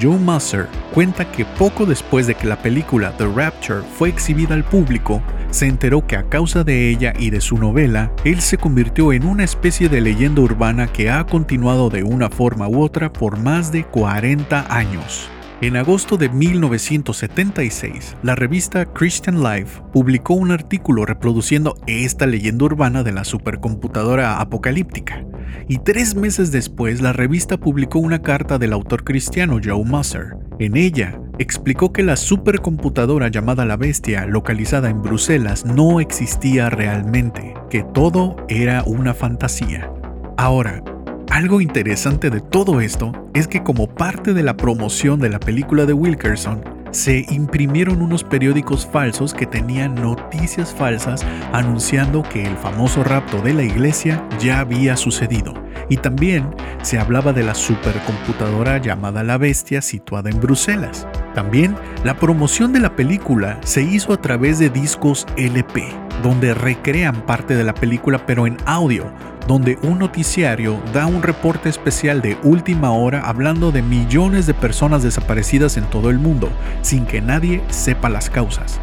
Joe 0.00 0.18
Musser 0.18 0.68
cuenta 0.92 1.30
que 1.30 1.44
poco 1.44 1.86
después 1.86 2.26
de 2.26 2.34
que 2.34 2.46
la 2.46 2.56
película 2.56 3.12
The 3.16 3.26
Rapture 3.26 3.82
fue 3.82 4.08
exhibida 4.08 4.54
al 4.54 4.64
público, 4.64 5.22
se 5.50 5.66
enteró 5.66 6.06
que 6.06 6.16
a 6.16 6.28
causa 6.28 6.64
de 6.64 6.90
ella 6.90 7.12
y 7.18 7.30
de 7.30 7.40
su 7.40 7.58
novela, 7.58 8.12
él 8.24 8.40
se 8.40 8.56
convirtió 8.56 9.12
en 9.12 9.26
una 9.26 9.44
especie 9.44 9.88
de 9.88 10.00
leyenda 10.00 10.42
urbana 10.42 10.86
que 10.86 11.10
ha 11.10 11.24
continuado 11.26 11.90
de 11.90 12.02
una 12.02 12.30
forma 12.30 12.68
u 12.68 12.82
otra 12.82 13.12
por 13.12 13.38
más 13.38 13.72
de 13.72 13.84
40 13.84 14.74
años. 14.74 15.28
En 15.62 15.76
agosto 15.76 16.16
de 16.16 16.30
1976, 16.30 18.16
la 18.22 18.34
revista 18.34 18.86
Christian 18.86 19.42
Life 19.42 19.82
publicó 19.92 20.32
un 20.32 20.52
artículo 20.52 21.04
reproduciendo 21.04 21.74
esta 21.86 22.26
leyenda 22.26 22.64
urbana 22.64 23.02
de 23.02 23.12
la 23.12 23.24
supercomputadora 23.24 24.40
apocalíptica. 24.40 25.22
Y 25.68 25.76
tres 25.78 26.14
meses 26.14 26.50
después, 26.50 27.02
la 27.02 27.12
revista 27.12 27.58
publicó 27.58 27.98
una 27.98 28.22
carta 28.22 28.56
del 28.56 28.72
autor 28.72 29.04
cristiano 29.04 29.60
Joe 29.62 29.84
Musser. 29.84 30.36
En 30.58 30.78
ella, 30.78 31.20
explicó 31.40 31.90
que 31.90 32.02
la 32.02 32.16
supercomputadora 32.16 33.28
llamada 33.28 33.64
La 33.64 33.78
Bestia, 33.78 34.26
localizada 34.26 34.90
en 34.90 35.00
Bruselas, 35.00 35.64
no 35.64 35.98
existía 35.98 36.68
realmente, 36.68 37.54
que 37.70 37.82
todo 37.82 38.36
era 38.48 38.82
una 38.84 39.14
fantasía. 39.14 39.90
Ahora, 40.36 40.84
algo 41.30 41.62
interesante 41.62 42.28
de 42.28 42.42
todo 42.42 42.82
esto 42.82 43.12
es 43.32 43.48
que 43.48 43.62
como 43.62 43.88
parte 43.88 44.34
de 44.34 44.42
la 44.42 44.58
promoción 44.58 45.18
de 45.18 45.30
la 45.30 45.40
película 45.40 45.86
de 45.86 45.94
Wilkerson, 45.94 46.62
se 46.92 47.24
imprimieron 47.30 48.02
unos 48.02 48.24
periódicos 48.24 48.86
falsos 48.86 49.34
que 49.34 49.46
tenían 49.46 49.94
noticias 49.94 50.74
falsas 50.74 51.24
anunciando 51.52 52.22
que 52.22 52.44
el 52.44 52.56
famoso 52.56 53.04
rapto 53.04 53.40
de 53.42 53.54
la 53.54 53.62
iglesia 53.62 54.26
ya 54.40 54.60
había 54.60 54.96
sucedido. 54.96 55.54
Y 55.88 55.96
también 55.96 56.54
se 56.82 56.98
hablaba 56.98 57.32
de 57.32 57.42
la 57.42 57.54
supercomputadora 57.54 58.78
llamada 58.78 59.24
La 59.24 59.38
Bestia 59.38 59.82
situada 59.82 60.30
en 60.30 60.40
Bruselas. 60.40 61.06
También 61.34 61.76
la 62.04 62.16
promoción 62.16 62.72
de 62.72 62.80
la 62.80 62.96
película 62.96 63.58
se 63.64 63.82
hizo 63.82 64.12
a 64.12 64.20
través 64.20 64.58
de 64.58 64.70
discos 64.70 65.26
LP, 65.36 65.88
donde 66.22 66.54
recrean 66.54 67.26
parte 67.26 67.54
de 67.56 67.64
la 67.64 67.74
película 67.74 68.24
pero 68.26 68.46
en 68.46 68.56
audio, 68.66 69.12
donde 69.50 69.80
un 69.82 69.98
noticiario 69.98 70.80
da 70.92 71.06
un 71.06 71.24
reporte 71.24 71.68
especial 71.68 72.22
de 72.22 72.38
última 72.44 72.92
hora 72.92 73.28
hablando 73.28 73.72
de 73.72 73.82
millones 73.82 74.46
de 74.46 74.54
personas 74.54 75.02
desaparecidas 75.02 75.76
en 75.76 75.90
todo 75.90 76.08
el 76.08 76.20
mundo, 76.20 76.48
sin 76.82 77.04
que 77.04 77.20
nadie 77.20 77.60
sepa 77.68 78.08
las 78.08 78.30
causas. 78.30 78.78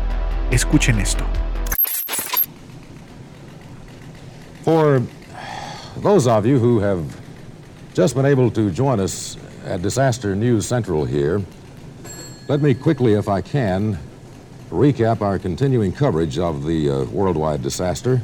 Escuchen 0.51 0.99
esto. 0.99 1.23
For 4.65 5.01
those 6.03 6.27
of 6.27 6.45
you 6.45 6.59
who 6.59 6.81
have 6.81 6.99
just 7.95 8.13
been 8.13 8.25
able 8.25 8.51
to 8.51 8.69
join 8.69 8.99
us 8.99 9.37
at 9.65 9.81
Disaster 9.81 10.35
News 10.35 10.67
Central 10.67 11.05
here, 11.05 11.41
let 12.49 12.61
me 12.61 12.73
quickly, 12.73 13.13
if 13.13 13.29
I 13.29 13.39
can, 13.39 13.97
recap 14.69 15.21
our 15.21 15.39
continuing 15.39 15.93
coverage 15.93 16.37
of 16.37 16.65
the 16.65 16.89
uh, 16.89 17.05
worldwide 17.05 17.63
disaster. 17.63 18.21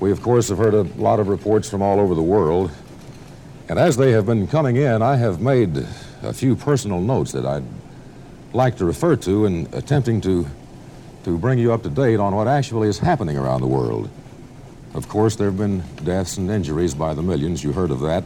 We, 0.00 0.10
of 0.10 0.22
course, 0.22 0.48
have 0.48 0.56
heard 0.56 0.72
a 0.72 0.84
lot 0.98 1.20
of 1.20 1.28
reports 1.28 1.68
from 1.68 1.82
all 1.82 2.00
over 2.00 2.14
the 2.14 2.22
world. 2.22 2.70
And 3.68 3.78
as 3.78 3.98
they 3.98 4.12
have 4.12 4.24
been 4.24 4.46
coming 4.46 4.76
in, 4.76 5.02
I 5.02 5.16
have 5.16 5.42
made 5.42 5.86
a 6.22 6.32
few 6.32 6.56
personal 6.56 7.02
notes 7.02 7.32
that 7.32 7.44
I'd 7.44 7.64
like 8.54 8.78
to 8.78 8.86
refer 8.86 9.14
to 9.16 9.44
in 9.44 9.68
attempting 9.72 10.22
to, 10.22 10.46
to 11.24 11.36
bring 11.36 11.58
you 11.58 11.74
up 11.74 11.82
to 11.82 11.90
date 11.90 12.18
on 12.18 12.34
what 12.34 12.48
actually 12.48 12.88
is 12.88 12.98
happening 12.98 13.36
around 13.36 13.60
the 13.60 13.66
world. 13.66 14.08
Of 14.94 15.06
course, 15.06 15.36
there 15.36 15.48
have 15.48 15.58
been 15.58 15.84
deaths 16.02 16.38
and 16.38 16.50
injuries 16.50 16.94
by 16.94 17.12
the 17.12 17.22
millions. 17.22 17.62
You 17.62 17.72
heard 17.72 17.90
of 17.90 18.00
that. 18.00 18.24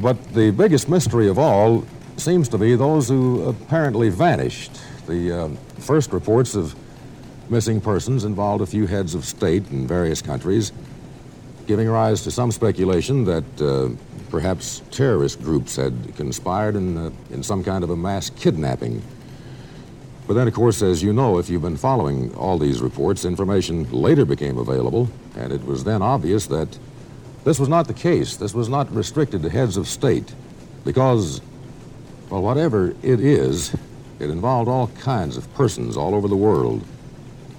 But 0.00 0.34
the 0.34 0.52
biggest 0.52 0.88
mystery 0.88 1.28
of 1.28 1.38
all 1.38 1.84
seems 2.16 2.48
to 2.50 2.58
be 2.58 2.76
those 2.76 3.08
who 3.08 3.48
apparently 3.48 4.08
vanished. 4.08 4.80
The 5.06 5.32
uh, 5.32 5.48
first 5.80 6.12
reports 6.12 6.54
of 6.54 6.76
missing 7.48 7.80
persons 7.80 8.24
involved 8.24 8.62
a 8.62 8.66
few 8.66 8.86
heads 8.86 9.14
of 9.14 9.24
state 9.24 9.70
in 9.70 9.86
various 9.86 10.22
countries, 10.22 10.72
giving 11.66 11.88
rise 11.88 12.22
to 12.22 12.30
some 12.30 12.50
speculation 12.50 13.24
that 13.24 13.62
uh, 13.62 13.88
perhaps 14.30 14.82
terrorist 14.90 15.40
groups 15.42 15.76
had 15.76 15.94
conspired 16.16 16.76
in, 16.76 16.96
uh, 16.96 17.10
in 17.30 17.42
some 17.42 17.62
kind 17.62 17.84
of 17.84 17.90
a 17.90 17.96
mass 17.96 18.30
kidnapping. 18.30 19.02
But 20.26 20.34
then, 20.34 20.48
of 20.48 20.54
course, 20.54 20.80
as 20.82 21.02
you 21.02 21.12
know, 21.12 21.38
if 21.38 21.50
you've 21.50 21.62
been 21.62 21.76
following 21.76 22.34
all 22.34 22.58
these 22.58 22.80
reports, 22.80 23.24
information 23.24 23.90
later 23.92 24.24
became 24.24 24.56
available, 24.56 25.10
and 25.36 25.52
it 25.52 25.64
was 25.64 25.84
then 25.84 26.00
obvious 26.00 26.46
that 26.46 26.78
this 27.44 27.58
was 27.58 27.68
not 27.68 27.88
the 27.88 27.94
case. 27.94 28.36
This 28.36 28.54
was 28.54 28.70
not 28.70 28.90
restricted 28.94 29.42
to 29.42 29.50
heads 29.50 29.76
of 29.76 29.86
state, 29.86 30.34
because, 30.82 31.42
well, 32.30 32.42
whatever 32.42 32.94
it 33.02 33.20
is, 33.20 33.74
it 34.18 34.30
involved 34.30 34.68
all 34.68 34.88
kinds 34.88 35.36
of 35.36 35.52
persons 35.54 35.96
all 35.96 36.14
over 36.14 36.26
the 36.26 36.36
world 36.36 36.82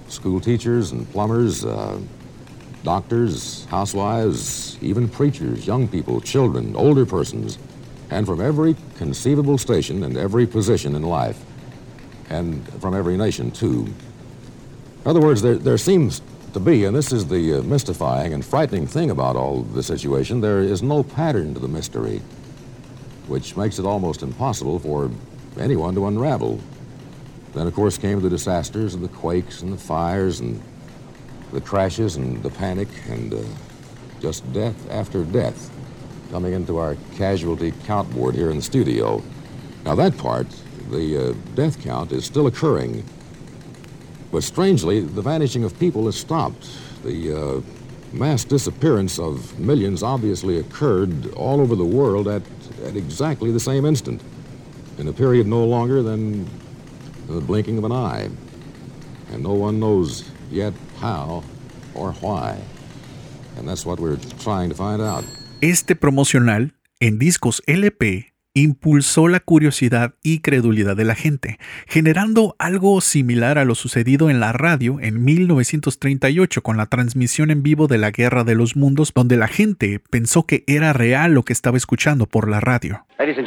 school 0.08 0.40
teachers 0.40 0.92
and 0.92 1.10
plumbers, 1.12 1.64
uh, 1.64 1.98
doctors, 2.82 3.64
housewives, 3.66 4.78
even 4.80 5.08
preachers, 5.08 5.66
young 5.66 5.88
people, 5.88 6.20
children, 6.20 6.76
older 6.76 7.04
persons, 7.04 7.58
and 8.10 8.26
from 8.26 8.40
every 8.40 8.76
conceivable 8.96 9.58
station 9.58 10.04
and 10.04 10.16
every 10.16 10.46
position 10.46 10.94
in 10.94 11.02
life, 11.02 11.44
and 12.30 12.66
from 12.80 12.94
every 12.94 13.16
nation, 13.16 13.50
too. 13.50 13.86
In 15.04 15.10
other 15.10 15.20
words, 15.20 15.42
there, 15.42 15.56
there 15.56 15.78
seems 15.78 16.22
to 16.52 16.60
be, 16.60 16.84
and 16.84 16.96
this 16.96 17.12
is 17.12 17.26
the 17.26 17.58
uh, 17.58 17.62
mystifying 17.62 18.32
and 18.32 18.44
frightening 18.44 18.86
thing 18.86 19.10
about 19.10 19.36
all 19.36 19.62
the 19.62 19.82
situation, 19.82 20.40
there 20.40 20.60
is 20.60 20.82
no 20.82 21.02
pattern 21.02 21.54
to 21.54 21.60
the 21.60 21.68
mystery, 21.68 22.20
which 23.26 23.56
makes 23.56 23.78
it 23.78 23.84
almost 23.84 24.22
impossible 24.22 24.78
for 24.78 25.10
anyone 25.58 25.94
to 25.94 26.06
unravel. 26.06 26.60
Then, 27.56 27.66
of 27.66 27.74
course, 27.74 27.96
came 27.96 28.20
the 28.20 28.28
disasters 28.28 28.92
and 28.92 29.02
the 29.02 29.08
quakes 29.08 29.62
and 29.62 29.72
the 29.72 29.78
fires 29.78 30.40
and 30.40 30.62
the 31.52 31.60
crashes 31.62 32.16
and 32.16 32.42
the 32.42 32.50
panic 32.50 32.88
and 33.08 33.32
uh, 33.32 33.38
just 34.20 34.52
death 34.52 34.90
after 34.90 35.24
death 35.24 35.70
coming 36.30 36.52
into 36.52 36.76
our 36.76 36.98
casualty 37.14 37.72
count 37.86 38.10
board 38.14 38.34
here 38.34 38.50
in 38.50 38.56
the 38.56 38.62
studio. 38.62 39.22
Now, 39.86 39.94
that 39.94 40.18
part, 40.18 40.46
the 40.90 41.30
uh, 41.30 41.34
death 41.54 41.82
count, 41.82 42.12
is 42.12 42.26
still 42.26 42.46
occurring. 42.46 43.02
But 44.30 44.42
strangely, 44.42 45.00
the 45.00 45.22
vanishing 45.22 45.64
of 45.64 45.78
people 45.78 46.04
has 46.04 46.16
stopped. 46.16 46.68
The 47.04 47.32
uh, 47.32 47.60
mass 48.12 48.44
disappearance 48.44 49.18
of 49.18 49.58
millions 49.58 50.02
obviously 50.02 50.58
occurred 50.58 51.32
all 51.32 51.62
over 51.62 51.74
the 51.74 51.86
world 51.86 52.28
at, 52.28 52.42
at 52.84 52.96
exactly 52.96 53.50
the 53.50 53.60
same 53.60 53.86
instant, 53.86 54.20
in 54.98 55.08
a 55.08 55.12
period 55.14 55.46
no 55.46 55.64
longer 55.64 56.02
than 56.02 56.46
the 57.28 57.40
blinking 57.40 57.78
of 57.78 57.84
an 57.84 57.92
eye. 57.92 58.28
And 59.32 59.42
no 59.42 59.52
one 59.52 59.78
knows 59.78 60.24
yet 60.50 60.72
how 61.00 61.42
or 61.94 62.12
why. 62.20 62.56
And 63.58 63.68
that's 63.68 63.84
what 63.84 63.98
we're 63.98 64.18
trying 64.38 64.70
to 64.70 64.74
find 64.74 65.00
out. 65.00 65.24
Este 65.60 65.96
promocional 65.96 66.74
en 67.00 67.18
discos 67.18 67.62
LP 67.66 68.32
impulsó 68.56 69.28
la 69.28 69.40
curiosidad 69.40 70.14
y 70.22 70.40
credulidad 70.40 70.96
de 70.96 71.04
la 71.04 71.14
gente, 71.14 71.58
generando 71.86 72.56
algo 72.58 73.02
similar 73.02 73.58
a 73.58 73.66
lo 73.66 73.74
sucedido 73.74 74.30
en 74.30 74.40
la 74.40 74.52
radio 74.52 74.98
en 75.00 75.22
1938 75.22 76.62
con 76.62 76.78
la 76.78 76.86
transmisión 76.86 77.50
en 77.50 77.62
vivo 77.62 77.86
de 77.86 77.98
la 77.98 78.10
Guerra 78.10 78.44
de 78.44 78.54
los 78.54 78.74
Mundos, 78.74 79.12
donde 79.14 79.36
la 79.36 79.48
gente 79.48 80.00
pensó 80.10 80.46
que 80.46 80.64
era 80.66 80.94
real 80.94 81.32
lo 81.32 81.42
que 81.42 81.52
estaba 81.52 81.76
escuchando 81.76 82.26
por 82.26 82.48
la 82.48 82.60
radio. 82.60 83.04
Ladies 83.18 83.36
and, 83.36 83.46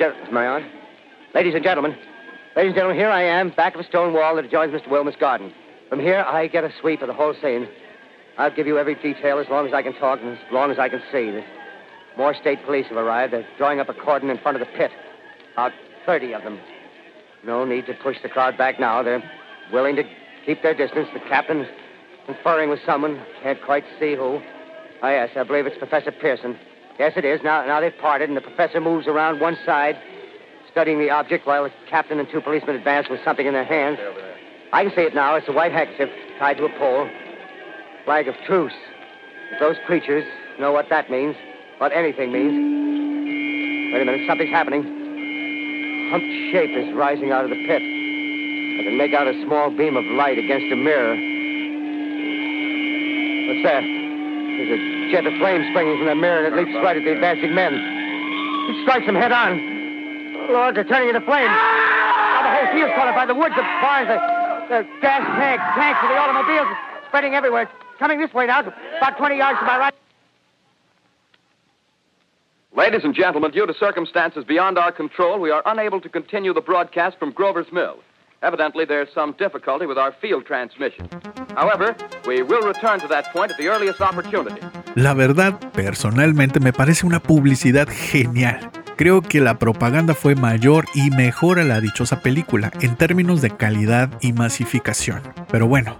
Ladies 1.33 1.55
and 1.55 1.63
gentlemen, 1.63 1.95
Ladies 2.55 2.69
and 2.69 2.77
gentlemen, 2.77 2.97
here 2.97 3.11
I 3.11 3.21
am, 3.21 3.51
back 3.51 3.75
of 3.75 3.81
a 3.81 3.83
stone 3.83 4.11
wall 4.11 4.35
that 4.35 4.43
adjoins 4.43 4.73
Mr. 4.73 4.89
Wilmer's 4.89 5.15
garden. 5.15 5.53
From 5.87 5.99
here, 5.99 6.25
I 6.27 6.47
get 6.47 6.63
a 6.63 6.73
sweep 6.81 7.03
of 7.03 7.07
the 7.07 7.13
whole 7.13 7.35
scene. 7.43 7.69
I'll 8.39 8.53
give 8.53 8.65
you 8.65 8.79
every 8.79 8.95
detail 8.95 9.37
as 9.37 9.47
long 9.49 9.67
as 9.67 9.73
I 9.73 9.83
can 9.83 9.93
talk 9.93 10.19
and 10.19 10.31
as 10.31 10.39
long 10.51 10.71
as 10.71 10.79
I 10.79 10.89
can 10.89 10.99
see. 11.11 11.29
There's 11.29 11.45
more 12.17 12.33
state 12.33 12.65
police 12.65 12.87
have 12.87 12.97
arrived. 12.97 13.33
They're 13.33 13.47
drawing 13.59 13.79
up 13.79 13.87
a 13.87 13.93
cordon 13.93 14.31
in 14.31 14.39
front 14.39 14.59
of 14.59 14.67
the 14.67 14.73
pit. 14.75 14.89
About 15.53 15.73
30 16.07 16.33
of 16.33 16.43
them. 16.43 16.59
No 17.45 17.65
need 17.65 17.85
to 17.85 17.93
push 17.93 18.17
the 18.23 18.29
crowd 18.29 18.57
back 18.57 18.79
now. 18.79 19.03
They're 19.03 19.23
willing 19.71 19.95
to 19.97 20.03
keep 20.43 20.63
their 20.63 20.73
distance. 20.73 21.07
The 21.13 21.19
captain's 21.19 21.67
conferring 22.25 22.71
with 22.71 22.79
someone. 22.83 23.21
Can't 23.43 23.61
quite 23.61 23.83
see 23.99 24.15
who. 24.15 24.41
Oh, 25.03 25.07
yes, 25.07 25.29
I 25.35 25.43
believe 25.43 25.67
it's 25.67 25.77
Professor 25.77 26.11
Pearson. 26.11 26.57
Yes, 26.97 27.13
it 27.15 27.25
is. 27.25 27.41
Now, 27.43 27.63
now 27.65 27.79
they've 27.79 27.97
parted, 28.01 28.27
and 28.27 28.35
the 28.35 28.41
professor 28.41 28.81
moves 28.81 29.05
around 29.07 29.39
one 29.39 29.57
side, 29.65 29.97
studying 30.71 30.99
the 30.99 31.09
object 31.09 31.45
while 31.45 31.63
the 31.63 31.71
captain 31.89 32.19
and 32.19 32.29
two 32.29 32.41
policemen 32.41 32.75
advance 32.75 33.07
with 33.09 33.19
something 33.23 33.45
in 33.45 33.53
their 33.53 33.63
hands. 33.63 33.99
I 34.71 34.83
can 34.83 34.93
see 34.95 35.01
it 35.01 35.15
now. 35.15 35.35
It's 35.35 35.47
a 35.47 35.51
white 35.51 35.71
handkerchief 35.71 36.09
tied 36.37 36.57
to 36.57 36.65
a 36.65 36.69
pole. 36.77 37.09
Flag 38.05 38.27
of 38.27 38.35
truce. 38.45 38.73
If 39.51 39.59
those 39.59 39.77
creatures 39.85 40.23
know 40.59 40.71
what 40.71 40.89
that 40.89 41.09
means, 41.09 41.35
what 41.79 41.91
anything 41.91 42.31
means. 42.31 42.53
Wait 43.93 44.01
a 44.01 44.05
minute, 44.05 44.27
something's 44.27 44.51
happening. 44.51 44.83
Humped 46.11 46.27
shape 46.51 46.77
is 46.77 46.93
rising 46.93 47.31
out 47.31 47.43
of 47.43 47.49
the 47.49 47.59
pit. 47.65 47.81
I 47.81 48.83
can 48.83 48.97
make 48.97 49.13
out 49.13 49.27
a 49.27 49.33
small 49.45 49.71
beam 49.71 49.97
of 49.97 50.05
light 50.05 50.37
against 50.37 50.71
a 50.71 50.75
mirror. 50.75 51.17
What's 53.49 53.63
that? 53.65 53.81
There's 53.81 54.73
a 54.77 55.11
jet 55.11 55.25
of 55.25 55.33
flame 55.39 55.65
springing 55.71 55.97
from 55.97 56.07
the 56.07 56.15
mirror, 56.15 56.45
and 56.45 56.53
it 56.53 56.57
leaps 56.57 56.75
right 56.83 56.95
at 56.95 57.03
the 57.03 57.13
advancing 57.13 57.55
men. 57.55 57.73
It 57.73 58.83
strikes 58.83 59.05
them 59.05 59.15
head 59.15 59.31
on. 59.31 59.78
Lord, 60.49 60.75
they're 60.75 60.83
turning 60.83 61.09
into 61.09 61.21
flames. 61.21 61.49
Now 61.49 62.41
the 62.43 62.49
whole 62.49 62.73
field's 62.73 62.93
caught 62.95 63.07
up 63.07 63.15
by 63.15 63.25
the 63.25 63.35
woods, 63.35 63.55
the 63.55 63.61
barns, 63.61 64.07
the, 64.07 64.17
the 64.69 64.79
gas 65.01 65.21
tanks, 65.37 65.63
tanks 65.75 65.99
of 66.03 66.09
the 66.09 66.17
automobiles, 66.17 66.67
spreading 67.07 67.35
everywhere. 67.35 67.63
It's 67.63 67.99
coming 67.99 68.19
this 68.19 68.33
way 68.33 68.47
now, 68.47 68.61
about 68.61 69.17
20 69.17 69.37
yards 69.37 69.59
to 69.59 69.65
my 69.65 69.77
right. 69.77 69.93
Ladies 72.75 73.01
and 73.03 73.13
gentlemen, 73.13 73.51
due 73.51 73.65
to 73.65 73.73
circumstances 73.73 74.45
beyond 74.45 74.77
our 74.77 74.91
control, 74.91 75.39
we 75.39 75.51
are 75.51 75.61
unable 75.65 75.99
to 76.01 76.09
continue 76.09 76.53
the 76.53 76.61
broadcast 76.61 77.17
from 77.19 77.31
Grover's 77.31 77.71
Mill. 77.71 77.97
Evidently, 78.41 78.85
there's 78.85 79.09
some 79.13 79.33
difficulty 79.33 79.85
with 79.85 79.97
our 79.97 80.13
field 80.21 80.45
transmission. 80.45 81.09
However, 81.55 81.93
we 82.25 82.41
will 82.41 82.61
return 82.61 83.01
to 83.01 83.07
that 83.09 83.33
point 83.33 83.51
at 83.51 83.57
the 83.57 83.67
earliest 83.67 83.99
opportunity. 83.99 84.61
La 84.95 85.13
verdad, 85.13 85.59
personalmente 85.73 86.61
me 86.61 86.71
parece 86.71 87.05
una 87.05 87.19
publicidad 87.19 87.89
genial. 87.89 88.59
Creo 88.99 89.21
que 89.21 89.39
la 89.39 89.57
propaganda 89.57 90.13
fue 90.13 90.35
mayor 90.35 90.83
y 90.93 91.09
mejor 91.09 91.57
a 91.57 91.63
la 91.63 91.79
dichosa 91.79 92.19
película 92.19 92.69
en 92.81 92.97
términos 92.97 93.41
de 93.41 93.49
calidad 93.49 94.09
y 94.19 94.33
masificación. 94.33 95.21
Pero 95.49 95.69
bueno, 95.69 95.95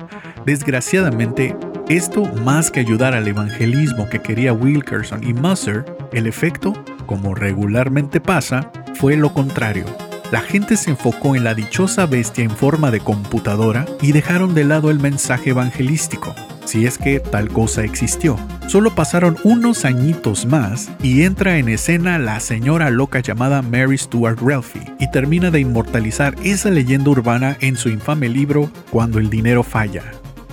desgraciadamente, 0.46 1.56
esto 1.88 2.26
más 2.26 2.72
que 2.72 2.82
ayudar 2.82 3.14
al 3.14 3.26
evangelismo 3.26 4.10
que 4.10 4.20
quería 4.20 4.52
Wilkerson 4.52 5.24
y 5.24 5.34
Musser, 5.34 5.86
el 6.12 6.28
efecto, 6.28 6.74
como 7.06 7.36
regularmente 7.36 8.20
pasa, 8.20 8.70
fue 8.96 9.16
lo 9.16 9.34
contrario. 9.34 9.86
La 10.30 10.42
gente 10.42 10.76
se 10.76 10.90
enfocó 10.90 11.38
en 11.38 11.46
la 11.46 11.56
dichosa 11.56 12.06
bestia 12.06 12.44
en 12.44 12.52
forma 12.52 12.92
de 12.92 13.00
computadora 13.00 13.86
y 14.02 14.12
dejaron 14.12 14.54
de 14.54 14.66
lado 14.66 14.92
el 14.92 15.00
mensaje 15.00 15.52
evangelístico, 15.52 16.36
si 16.70 16.86
es 16.86 17.00
que 17.00 17.20
tal 17.20 17.50
cosa 17.50 17.84
existió. 17.84 18.38
Solo 18.68 18.94
pasaron 18.94 19.38
unos 19.44 19.86
añitos 19.86 20.46
más 20.46 20.92
y 21.02 21.24
entra 21.24 21.58
en 21.58 21.68
escena 21.68 22.20
la 22.20 22.40
señora 22.40 22.92
loca 22.92 23.22
llamada 23.22 23.64
Mary 23.64 23.98
Stuart 23.98 24.40
Ralphie 24.40 24.94
y 25.00 25.10
termina 25.10 25.50
de 25.50 25.62
inmortalizar 25.62 26.36
esa 26.44 26.70
leyenda 26.70 27.10
urbana 27.10 27.58
en 27.62 27.76
su 27.76 27.90
infame 27.90 28.30
libro 28.30 28.70
Cuando 28.92 29.18
el 29.18 29.32
dinero 29.32 29.64
falla. 29.64 30.04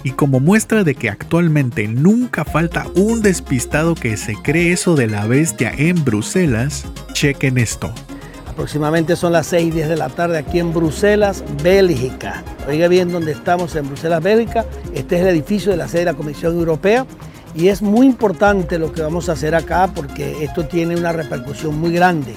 Y 0.04 0.12
como 0.12 0.40
muestra 0.40 0.84
de 0.84 0.94
que 0.94 1.10
actualmente 1.10 1.86
nunca 1.86 2.46
falta 2.46 2.86
un 2.94 3.20
despistado 3.20 3.94
que 3.94 4.16
se 4.16 4.36
cree 4.36 4.72
eso 4.72 4.94
de 4.94 5.08
la 5.08 5.26
bestia 5.26 5.70
en 5.76 6.02
Bruselas, 6.02 6.86
chequen 7.12 7.58
esto. 7.58 7.92
Aproximadamente 8.56 9.16
son 9.16 9.32
las 9.32 9.48
6 9.48 9.66
y 9.66 9.70
10 9.70 9.88
de 9.90 9.96
la 9.96 10.08
tarde 10.08 10.38
aquí 10.38 10.58
en 10.58 10.72
Bruselas, 10.72 11.44
Bélgica. 11.62 12.42
Oiga 12.66 12.88
bien 12.88 13.12
dónde 13.12 13.32
estamos 13.32 13.76
en 13.76 13.86
Bruselas, 13.86 14.22
Bélgica. 14.22 14.64
Este 14.94 15.16
es 15.16 15.20
el 15.20 15.28
edificio 15.28 15.72
de 15.72 15.76
la 15.76 15.88
sede 15.88 16.00
de 16.00 16.04
la 16.06 16.14
Comisión 16.14 16.56
Europea 16.56 17.06
y 17.54 17.68
es 17.68 17.82
muy 17.82 18.06
importante 18.06 18.78
lo 18.78 18.92
que 18.92 19.02
vamos 19.02 19.28
a 19.28 19.32
hacer 19.32 19.54
acá 19.54 19.90
porque 19.94 20.42
esto 20.42 20.64
tiene 20.64 20.96
una 20.96 21.12
repercusión 21.12 21.78
muy 21.78 21.92
grande 21.92 22.32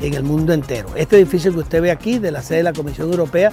en 0.00 0.12
el 0.12 0.24
mundo 0.24 0.52
entero. 0.52 0.90
Este 0.94 1.16
edificio 1.16 1.50
que 1.54 1.60
usted 1.60 1.80
ve 1.80 1.90
aquí 1.90 2.18
de 2.18 2.32
la 2.32 2.42
sede 2.42 2.58
de 2.58 2.64
la 2.64 2.74
Comisión 2.74 3.10
Europea 3.10 3.50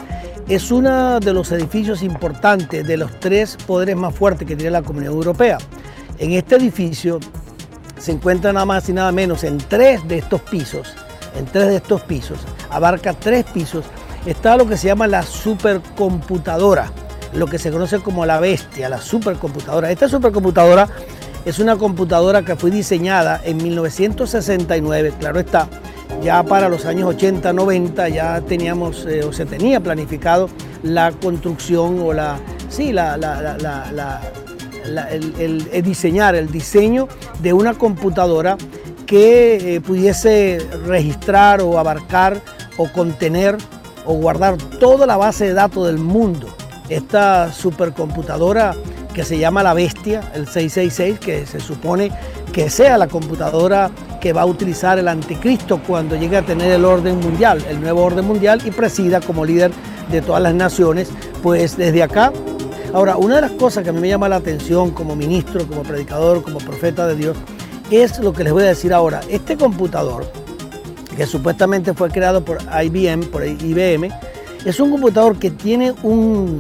es 0.49 0.71
uno 0.71 1.21
de 1.21 1.31
los 1.31 1.53
edificios 1.53 2.03
importantes 2.03 2.85
de 2.85 2.97
los 2.97 3.17
tres 3.21 3.55
poderes 3.65 3.95
más 3.95 4.13
fuertes 4.13 4.45
que 4.45 4.57
tiene 4.57 4.71
la 4.71 4.81
Comunidad 4.81 5.13
Europea. 5.13 5.57
En 6.17 6.33
este 6.33 6.57
edificio 6.57 7.21
se 7.97 8.11
encuentra 8.11 8.51
nada 8.51 8.65
más 8.65 8.89
y 8.89 8.91
nada 8.91 9.13
menos 9.13 9.45
en 9.45 9.57
tres 9.57 10.05
de 10.05 10.17
estos 10.17 10.41
pisos 10.41 10.93
en 11.35 11.45
tres 11.45 11.67
de 11.67 11.75
estos 11.77 12.01
pisos, 12.01 12.39
abarca 12.69 13.13
tres 13.13 13.45
pisos, 13.45 13.85
está 14.25 14.57
lo 14.57 14.67
que 14.67 14.77
se 14.77 14.87
llama 14.87 15.07
la 15.07 15.23
supercomputadora, 15.23 16.91
lo 17.33 17.47
que 17.47 17.59
se 17.59 17.71
conoce 17.71 17.99
como 17.99 18.25
la 18.25 18.39
bestia, 18.39 18.89
la 18.89 18.99
supercomputadora. 18.99 19.91
Esta 19.91 20.09
supercomputadora 20.09 20.87
es 21.45 21.59
una 21.59 21.77
computadora 21.77 22.43
que 22.43 22.55
fue 22.55 22.71
diseñada 22.71 23.41
en 23.43 23.57
1969, 23.57 25.13
claro 25.19 25.39
está, 25.39 25.67
ya 26.21 26.43
para 26.43 26.69
los 26.69 26.85
años 26.85 27.07
80, 27.09 27.53
90 27.53 28.09
ya 28.09 28.41
teníamos 28.41 29.05
eh, 29.05 29.23
o 29.23 29.31
se 29.31 29.45
tenía 29.45 29.79
planificado 29.79 30.49
la 30.83 31.11
construcción 31.11 31.99
o 32.01 32.13
la, 32.13 32.39
sí, 32.67 32.91
la, 32.91 33.15
el 35.41 35.83
diseñar, 35.83 36.35
el 36.35 36.51
diseño 36.51 37.07
de 37.41 37.53
una 37.53 37.73
computadora 37.73 38.57
que 39.09 39.75
eh, 39.75 39.81
pudiese 39.81 40.59
registrar 40.85 41.61
o 41.61 41.79
abarcar 41.79 42.39
o 42.77 42.87
contener 42.91 43.57
o 44.05 44.13
guardar 44.13 44.55
toda 44.79 45.07
la 45.07 45.17
base 45.17 45.45
de 45.45 45.53
datos 45.55 45.87
del 45.87 45.97
mundo. 45.97 46.47
Esta 46.89 47.51
supercomputadora 47.51 48.75
que 49.11 49.23
se 49.23 49.39
llama 49.39 49.63
la 49.63 49.73
Bestia, 49.73 50.31
el 50.35 50.45
666, 50.45 51.19
que 51.19 51.47
se 51.47 51.59
supone 51.59 52.11
que 52.53 52.69
sea 52.69 52.99
la 52.99 53.07
computadora 53.07 53.89
que 54.21 54.31
va 54.31 54.43
a 54.43 54.45
utilizar 54.45 54.99
el 54.99 55.07
anticristo 55.07 55.81
cuando 55.87 56.15
llegue 56.15 56.37
a 56.37 56.43
tener 56.43 56.71
el 56.71 56.85
orden 56.85 57.19
mundial, 57.19 57.65
el 57.67 57.81
nuevo 57.81 58.03
orden 58.03 58.25
mundial 58.25 58.61
y 58.63 58.69
presida 58.69 59.21
como 59.21 59.43
líder 59.43 59.71
de 60.11 60.21
todas 60.21 60.43
las 60.43 60.53
naciones, 60.53 61.09
pues 61.41 61.77
desde 61.77 62.03
acá. 62.03 62.31
Ahora, 62.93 63.17
una 63.17 63.37
de 63.37 63.41
las 63.41 63.51
cosas 63.51 63.83
que 63.83 63.89
a 63.89 63.93
mí 63.93 64.01
me 64.01 64.07
llama 64.07 64.29
la 64.29 64.35
atención 64.35 64.91
como 64.91 65.15
ministro, 65.15 65.67
como 65.67 65.81
predicador, 65.81 66.43
como 66.43 66.59
profeta 66.59 67.07
de 67.07 67.15
Dios, 67.15 67.37
es 67.91 68.19
lo 68.19 68.33
que 68.33 68.43
les 68.43 68.53
voy 68.53 68.63
a 68.63 68.67
decir 68.67 68.93
ahora. 68.93 69.21
Este 69.29 69.57
computador, 69.57 70.25
que 71.15 71.25
supuestamente 71.25 71.93
fue 71.93 72.09
creado 72.09 72.43
por 72.43 72.59
IBM, 72.61 73.25
por 73.27 73.45
IBM, 73.45 74.09
es 74.65 74.79
un 74.79 74.91
computador 74.91 75.37
que 75.37 75.51
tiene 75.51 75.93
un, 76.03 76.57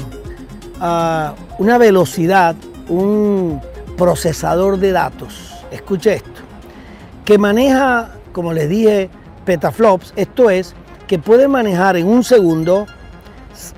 ah, 0.79 1.33
una 1.57 1.77
velocidad, 1.77 2.55
un 2.87 3.61
procesador 3.97 4.77
de 4.79 4.91
datos. 4.91 5.55
Escuche 5.71 6.15
esto. 6.15 6.41
Que 7.25 7.37
maneja, 7.37 8.11
como 8.31 8.53
les 8.53 8.69
dije, 8.69 9.09
petaflops. 9.45 10.13
Esto 10.15 10.49
es 10.49 10.73
que 11.07 11.19
puede 11.19 11.47
manejar 11.47 11.97
en 11.97 12.07
un 12.07 12.23
segundo 12.23 12.85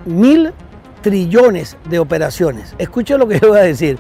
mil 0.06 0.54
trillones 1.02 1.78
de 1.90 2.00
operaciones. 2.00 2.76
Escuche 2.78 3.18
lo 3.18 3.28
que 3.28 3.40
yo 3.42 3.50
voy 3.50 3.60
a 3.60 3.64
decir. 3.64 3.98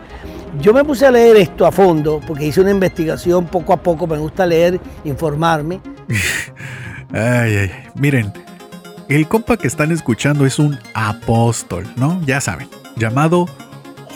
Yo 0.59 0.73
me 0.73 0.83
puse 0.83 1.05
a 1.05 1.11
leer 1.11 1.37
esto 1.37 1.65
a 1.65 1.71
fondo 1.71 2.19
porque 2.27 2.47
hice 2.47 2.61
una 2.61 2.71
investigación 2.71 3.45
poco 3.45 3.71
a 3.73 3.81
poco, 3.81 4.05
me 4.05 4.17
gusta 4.17 4.45
leer, 4.45 4.79
informarme. 5.05 5.79
ay, 7.13 7.55
ay, 7.55 7.71
miren, 7.95 8.33
el 9.07 9.27
compa 9.27 9.57
que 9.57 9.67
están 9.67 9.91
escuchando 9.91 10.45
es 10.45 10.59
un 10.59 10.77
apóstol, 10.93 11.85
¿no? 11.95 12.21
Ya 12.25 12.41
saben, 12.41 12.67
llamado 12.97 13.47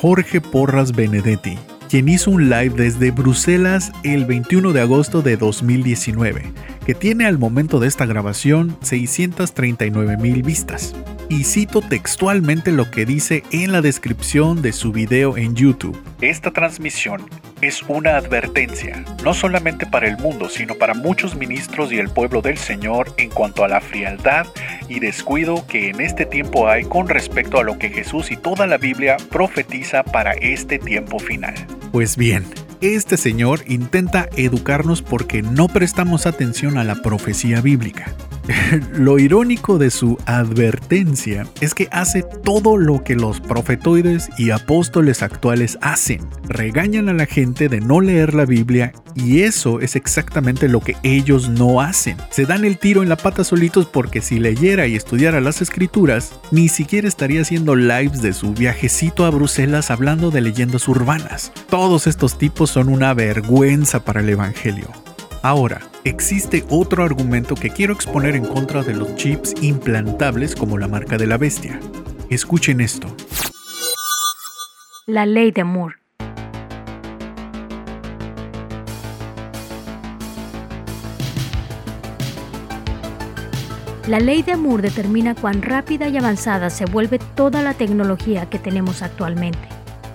Jorge 0.01 0.41
Porras 0.41 0.91
Benedetti, 0.91 1.57
quien 1.89 2.09
hizo 2.09 2.31
un 2.31 2.49
live 2.49 2.75
desde 2.75 3.11
Bruselas 3.11 3.91
el 4.03 4.25
21 4.25 4.73
de 4.73 4.81
agosto 4.81 5.21
de 5.21 5.37
2019, 5.37 6.51
que 6.85 6.93
tiene 6.93 7.27
al 7.27 7.37
momento 7.37 7.79
de 7.79 7.87
esta 7.87 8.05
grabación 8.05 8.77
639 8.81 10.17
mil 10.17 10.43
vistas 10.43 10.93
y 11.29 11.43
cito 11.43 11.81
textualmente 11.81 12.71
lo 12.71 12.91
que 12.91 13.05
dice 13.05 13.43
en 13.51 13.71
la 13.71 13.81
descripción 13.81 14.61
de 14.61 14.73
su 14.73 14.91
video 14.91 15.37
en 15.37 15.55
YouTube. 15.55 15.97
Esta 16.21 16.51
transmisión 16.51 17.29
es 17.59 17.83
una 17.83 18.15
advertencia, 18.15 19.03
no 19.23 19.33
solamente 19.33 19.85
para 19.85 20.07
el 20.07 20.17
mundo, 20.17 20.47
sino 20.47 20.75
para 20.75 20.93
muchos 20.93 21.35
ministros 21.35 21.91
y 21.91 21.97
el 21.97 22.09
pueblo 22.09 22.41
del 22.41 22.57
Señor 22.57 23.13
en 23.17 23.29
cuanto 23.29 23.65
a 23.65 23.67
la 23.67 23.81
frialdad 23.81 24.47
y 24.87 25.01
descuido 25.01 25.67
que 25.67 25.89
en 25.89 25.99
este 25.99 26.25
tiempo 26.25 26.69
hay 26.69 26.85
con 26.85 27.09
respecto 27.09 27.59
a 27.59 27.63
lo 27.63 27.77
que 27.77 27.89
Jesús 27.89 28.31
y 28.31 28.37
toda 28.37 28.65
la 28.65 28.77
Biblia 28.77 29.17
profetiza 29.29 30.03
para 30.03 30.31
este 30.33 30.79
tiempo 30.79 31.19
final. 31.19 31.53
Pues 31.91 32.15
bien, 32.15 32.45
este 32.79 33.17
señor 33.17 33.61
intenta 33.67 34.29
educarnos 34.37 35.01
porque 35.01 35.41
no 35.41 35.67
prestamos 35.67 36.27
atención 36.27 36.77
a 36.77 36.85
la 36.85 36.95
profecía 36.95 37.59
bíblica. 37.59 38.13
Lo 38.93 39.17
irónico 39.19 39.77
de 39.77 39.89
su 39.89 40.17
advertencia 40.25 41.47
es 41.61 41.73
que 41.73 41.87
hace 41.91 42.23
todo 42.43 42.77
lo 42.77 43.03
que 43.03 43.15
los 43.15 43.41
profetoides 43.41 44.29
y 44.37 44.51
apóstoles 44.51 45.23
actuales 45.23 45.77
hacen. 45.81 46.27
Regañan 46.47 47.09
a 47.09 47.13
la 47.13 47.25
gente 47.25 47.69
de 47.69 47.81
no 47.81 48.01
leer 48.01 48.33
la 48.33 48.45
Biblia 48.45 48.93
y 49.15 49.41
eso 49.41 49.79
es 49.79 49.95
exactamente 49.95 50.67
lo 50.67 50.79
que 50.79 50.95
ellos 51.03 51.49
no 51.49 51.81
hacen. 51.81 52.17
Se 52.29 52.45
dan 52.45 52.65
el 52.65 52.77
tiro 52.77 53.01
en 53.01 53.09
la 53.09 53.17
pata 53.17 53.43
solitos 53.43 53.87
porque 53.87 54.21
si 54.21 54.39
leyera 54.39 54.87
y 54.87 54.95
estudiara 54.95 55.41
las 55.41 55.61
escrituras, 55.61 56.39
ni 56.51 56.69
siquiera 56.69 57.07
estaría 57.07 57.41
haciendo 57.41 57.75
lives 57.75 58.21
de 58.21 58.33
su 58.33 58.53
viajecito 58.53 59.25
a 59.25 59.31
Bruselas 59.31 59.89
hablando 59.89 60.31
de 60.31 60.41
leyendas 60.41 60.87
urbanas. 60.87 61.51
Todos 61.69 62.07
estos 62.07 62.37
tipos 62.37 62.69
son 62.69 62.89
una 62.89 63.13
vergüenza 63.13 64.03
para 64.03 64.21
el 64.21 64.29
Evangelio. 64.29 65.04
Ahora, 65.45 65.79
existe 66.03 66.65
otro 66.71 67.03
argumento 67.03 67.53
que 67.53 67.69
quiero 67.69 67.93
exponer 67.93 68.35
en 68.35 68.45
contra 68.45 68.81
de 68.81 68.95
los 68.95 69.13
chips 69.13 69.53
implantables 69.61 70.55
como 70.55 70.79
la 70.79 70.87
marca 70.87 71.19
de 71.19 71.27
la 71.27 71.37
bestia. 71.37 71.79
Escuchen 72.31 72.81
esto. 72.81 73.15
La 75.05 75.27
ley 75.27 75.51
de 75.51 75.63
Moore. 75.63 75.97
La 84.07 84.19
ley 84.19 84.41
de 84.41 84.55
Moore 84.57 84.81
determina 84.81 85.35
cuán 85.35 85.61
rápida 85.61 86.07
y 86.07 86.17
avanzada 86.17 86.71
se 86.71 86.85
vuelve 86.85 87.19
toda 87.35 87.61
la 87.61 87.75
tecnología 87.75 88.49
que 88.49 88.57
tenemos 88.57 89.03
actualmente. 89.03 89.69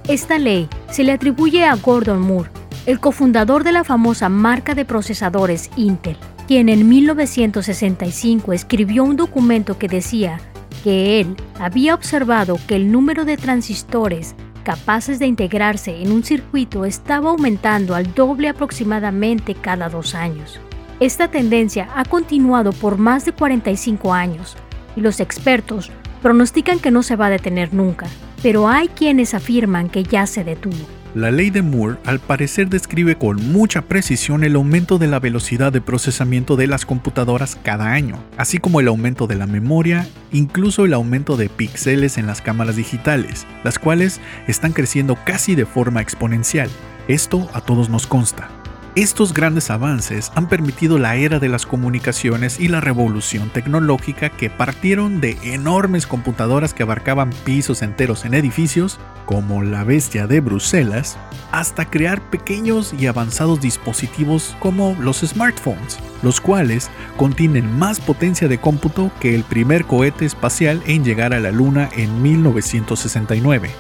Esta 0.08 0.38
ley 0.38 0.68
se 0.90 1.04
le 1.04 1.12
atribuye 1.12 1.64
a 1.64 1.76
Gordon 1.76 2.20
Moore, 2.20 2.50
el 2.86 2.98
cofundador 2.98 3.64
de 3.64 3.72
la 3.72 3.84
famosa 3.84 4.28
marca 4.28 4.74
de 4.74 4.84
procesadores 4.84 5.70
Intel, 5.76 6.16
quien 6.46 6.68
en 6.68 6.88
1965 6.88 8.52
escribió 8.52 9.04
un 9.04 9.16
documento 9.16 9.78
que 9.78 9.88
decía 9.88 10.40
que 10.82 11.20
él 11.20 11.36
había 11.58 11.94
observado 11.94 12.58
que 12.66 12.76
el 12.76 12.90
número 12.90 13.24
de 13.24 13.36
transistores 13.36 14.34
capaces 14.64 15.18
de 15.18 15.26
integrarse 15.26 16.02
en 16.02 16.12
un 16.12 16.24
circuito 16.24 16.84
estaba 16.84 17.30
aumentando 17.30 17.94
al 17.94 18.14
doble 18.14 18.48
aproximadamente 18.48 19.54
cada 19.54 19.88
dos 19.88 20.14
años. 20.14 20.58
Esta 21.00 21.28
tendencia 21.28 21.88
ha 21.94 22.04
continuado 22.04 22.72
por 22.72 22.98
más 22.98 23.24
de 23.24 23.32
45 23.32 24.12
años 24.12 24.56
y 24.96 25.00
los 25.00 25.20
expertos 25.20 25.90
pronostican 26.22 26.78
que 26.78 26.90
no 26.90 27.02
se 27.02 27.16
va 27.16 27.26
a 27.26 27.30
detener 27.30 27.72
nunca, 27.72 28.06
pero 28.42 28.68
hay 28.68 28.88
quienes 28.88 29.34
afirman 29.34 29.88
que 29.88 30.02
ya 30.02 30.26
se 30.26 30.44
detuvo. 30.44 30.99
La 31.14 31.32
ley 31.32 31.50
de 31.50 31.62
Moore 31.62 31.98
al 32.04 32.20
parecer 32.20 32.68
describe 32.68 33.18
con 33.18 33.50
mucha 33.50 33.82
precisión 33.82 34.44
el 34.44 34.54
aumento 34.54 34.96
de 34.96 35.08
la 35.08 35.18
velocidad 35.18 35.72
de 35.72 35.80
procesamiento 35.80 36.54
de 36.54 36.68
las 36.68 36.86
computadoras 36.86 37.58
cada 37.64 37.92
año, 37.92 38.22
así 38.36 38.58
como 38.58 38.78
el 38.78 38.86
aumento 38.86 39.26
de 39.26 39.34
la 39.34 39.48
memoria, 39.48 40.06
incluso 40.30 40.84
el 40.84 40.94
aumento 40.94 41.36
de 41.36 41.48
píxeles 41.48 42.16
en 42.16 42.28
las 42.28 42.40
cámaras 42.40 42.76
digitales, 42.76 43.44
las 43.64 43.80
cuales 43.80 44.20
están 44.46 44.72
creciendo 44.72 45.18
casi 45.24 45.56
de 45.56 45.66
forma 45.66 46.00
exponencial. 46.00 46.70
Esto 47.08 47.50
a 47.54 47.60
todos 47.60 47.88
nos 47.88 48.06
consta. 48.06 48.59
Estos 48.96 49.32
grandes 49.32 49.70
avances 49.70 50.32
han 50.34 50.48
permitido 50.48 50.98
la 50.98 51.14
era 51.14 51.38
de 51.38 51.48
las 51.48 51.64
comunicaciones 51.64 52.58
y 52.58 52.66
la 52.66 52.80
revolución 52.80 53.48
tecnológica 53.48 54.30
que 54.30 54.50
partieron 54.50 55.20
de 55.20 55.38
enormes 55.44 56.08
computadoras 56.08 56.74
que 56.74 56.82
abarcaban 56.82 57.30
pisos 57.44 57.82
enteros 57.82 58.24
en 58.24 58.34
edificios, 58.34 58.98
como 59.26 59.62
la 59.62 59.84
bestia 59.84 60.26
de 60.26 60.40
Bruselas, 60.40 61.18
hasta 61.52 61.88
crear 61.88 62.20
pequeños 62.30 62.92
y 62.92 63.06
avanzados 63.06 63.60
dispositivos 63.60 64.56
como 64.58 64.96
los 64.98 65.20
smartphones, 65.20 66.00
los 66.24 66.40
cuales 66.40 66.90
contienen 67.16 67.78
más 67.78 68.00
potencia 68.00 68.48
de 68.48 68.58
cómputo 68.58 69.12
que 69.20 69.36
el 69.36 69.44
primer 69.44 69.84
cohete 69.84 70.24
espacial 70.24 70.82
en 70.86 71.04
llegar 71.04 71.32
a 71.32 71.38
la 71.38 71.52
Luna 71.52 71.88
en 71.96 72.22
1969. 72.22 73.70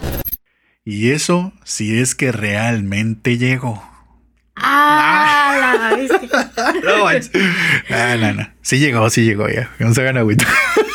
Y 0.84 1.10
eso 1.10 1.52
si 1.64 1.98
es 1.98 2.14
que 2.14 2.30
realmente 2.30 3.38
llegó. 3.38 3.89
¡Ah! 4.62 5.90
La 5.90 5.96
bestia. 5.96 6.52
No, 6.84 7.04
manches. 7.04 7.30
Ah, 7.90 8.16
no, 8.18 8.32
no. 8.34 8.48
Sí 8.62 8.78
llegó, 8.78 9.08
sí 9.10 9.24
llegó 9.24 9.48
ya. 9.48 9.70
Vamos 9.78 9.98
a 9.98 10.02
ganar 10.02 10.20
agüita. 10.20 10.46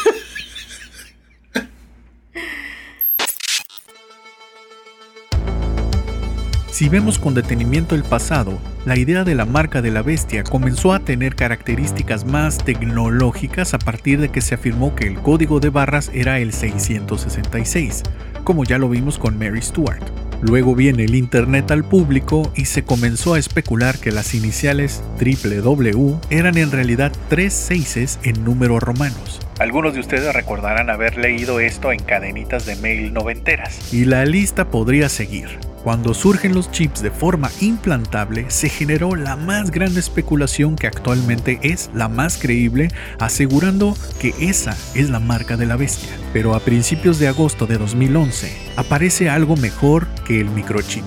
Si 6.75 6.89
vemos 6.89 7.19
con 7.19 7.33
detenimiento 7.33 7.95
el 7.95 8.03
pasado, 8.03 8.59
la 8.85 8.97
idea 8.97 9.23
de 9.23 9.33
la 9.33 9.45
marca 9.45 9.81
de 9.81 9.91
la 9.91 10.01
bestia 10.01 10.43
comenzó 10.43 10.91
a 10.91 10.99
tener 10.99 11.33
características 11.33 12.25
más 12.25 12.57
tecnológicas 12.57 13.73
a 13.73 13.79
partir 13.79 14.19
de 14.19 14.27
que 14.27 14.41
se 14.41 14.55
afirmó 14.55 14.93
que 14.93 15.07
el 15.07 15.15
código 15.21 15.61
de 15.61 15.69
barras 15.69 16.11
era 16.13 16.37
el 16.39 16.51
666, 16.51 18.03
como 18.43 18.65
ya 18.65 18.77
lo 18.77 18.89
vimos 18.89 19.17
con 19.17 19.39
Mary 19.39 19.61
Stuart. 19.61 20.03
Luego 20.47 20.75
viene 20.75 21.05
el 21.05 21.15
Internet 21.15 21.71
al 21.71 21.83
público 21.83 22.51
y 22.55 22.65
se 22.65 22.83
comenzó 22.83 23.33
a 23.33 23.39
especular 23.39 23.97
que 23.97 24.11
las 24.11 24.35
iniciales 24.35 25.03
www 25.19 26.19
eran 26.29 26.57
en 26.57 26.71
realidad 26.71 27.11
tres 27.29 27.53
seises 27.53 28.19
en 28.23 28.43
números 28.43 28.83
romanos. 28.83 29.39
Algunos 29.57 29.95
de 29.95 30.01
ustedes 30.01 30.31
recordarán 30.35 30.91
haber 30.91 31.17
leído 31.17 31.59
esto 31.59 31.91
en 31.91 31.99
cadenitas 31.99 32.67
de 32.67 32.75
mail 32.75 33.11
noventeras. 33.11 33.91
Y 33.91 34.05
la 34.05 34.23
lista 34.25 34.69
podría 34.69 35.09
seguir. 35.09 35.57
Cuando 35.85 36.15
surgen 36.15 36.55
los 36.55 36.71
chips 36.71 37.03
de 37.03 37.11
forma 37.11 37.51
implantable, 37.61 38.49
se 38.49 38.69
generó 38.69 39.15
la 39.15 39.35
más 39.35 39.69
grande 39.69 39.99
especulación 39.99 40.75
que 40.75 40.87
actualmente 40.87 41.59
es 41.61 41.91
la 41.93 42.09
más 42.09 42.39
creíble, 42.39 42.87
asegurando 43.19 43.95
que 44.19 44.33
esa 44.39 44.75
es 44.95 45.11
la 45.11 45.19
marca 45.19 45.57
de 45.57 45.67
la 45.67 45.75
bestia. 45.75 46.09
Pero 46.33 46.55
a 46.55 46.59
principios 46.59 47.19
de 47.19 47.27
agosto 47.27 47.67
de 47.67 47.77
2011, 47.77 48.51
aparece 48.77 49.29
algo 49.29 49.57
mejor 49.57 50.07
que 50.25 50.41
el 50.41 50.49
microchip. 50.49 51.05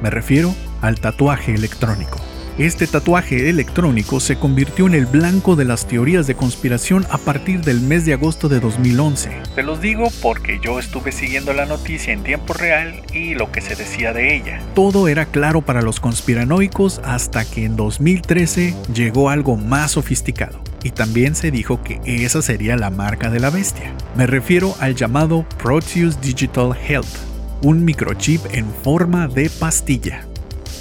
Me 0.00 0.08
refiero 0.08 0.54
al 0.82 1.00
tatuaje 1.00 1.56
electrónico. 1.56 2.20
Este 2.58 2.86
tatuaje 2.86 3.48
electrónico 3.48 4.20
se 4.20 4.36
convirtió 4.36 4.86
en 4.86 4.92
el 4.92 5.06
blanco 5.06 5.56
de 5.56 5.64
las 5.64 5.86
teorías 5.86 6.26
de 6.26 6.34
conspiración 6.34 7.06
a 7.08 7.16
partir 7.16 7.62
del 7.62 7.80
mes 7.80 8.04
de 8.04 8.12
agosto 8.12 8.50
de 8.50 8.60
2011. 8.60 9.30
Se 9.54 9.62
los 9.62 9.80
digo 9.80 10.08
porque 10.20 10.60
yo 10.62 10.78
estuve 10.78 11.12
siguiendo 11.12 11.54
la 11.54 11.64
noticia 11.64 12.12
en 12.12 12.22
tiempo 12.22 12.52
real 12.52 13.00
y 13.14 13.34
lo 13.34 13.50
que 13.50 13.62
se 13.62 13.74
decía 13.74 14.12
de 14.12 14.36
ella. 14.36 14.60
Todo 14.74 15.08
era 15.08 15.24
claro 15.24 15.62
para 15.62 15.80
los 15.80 15.98
conspiranoicos 15.98 17.00
hasta 17.04 17.46
que 17.46 17.64
en 17.64 17.74
2013 17.74 18.74
llegó 18.92 19.30
algo 19.30 19.56
más 19.56 19.92
sofisticado. 19.92 20.62
Y 20.84 20.90
también 20.90 21.34
se 21.34 21.50
dijo 21.50 21.82
que 21.82 22.00
esa 22.04 22.42
sería 22.42 22.76
la 22.76 22.90
marca 22.90 23.30
de 23.30 23.40
la 23.40 23.48
bestia. 23.48 23.94
Me 24.14 24.26
refiero 24.26 24.74
al 24.78 24.94
llamado 24.94 25.46
Proteus 25.62 26.20
Digital 26.20 26.76
Health, 26.86 27.16
un 27.62 27.82
microchip 27.82 28.42
en 28.52 28.66
forma 28.82 29.26
de 29.26 29.48
pastilla. 29.48 30.26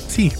Sí, 0.09 0.33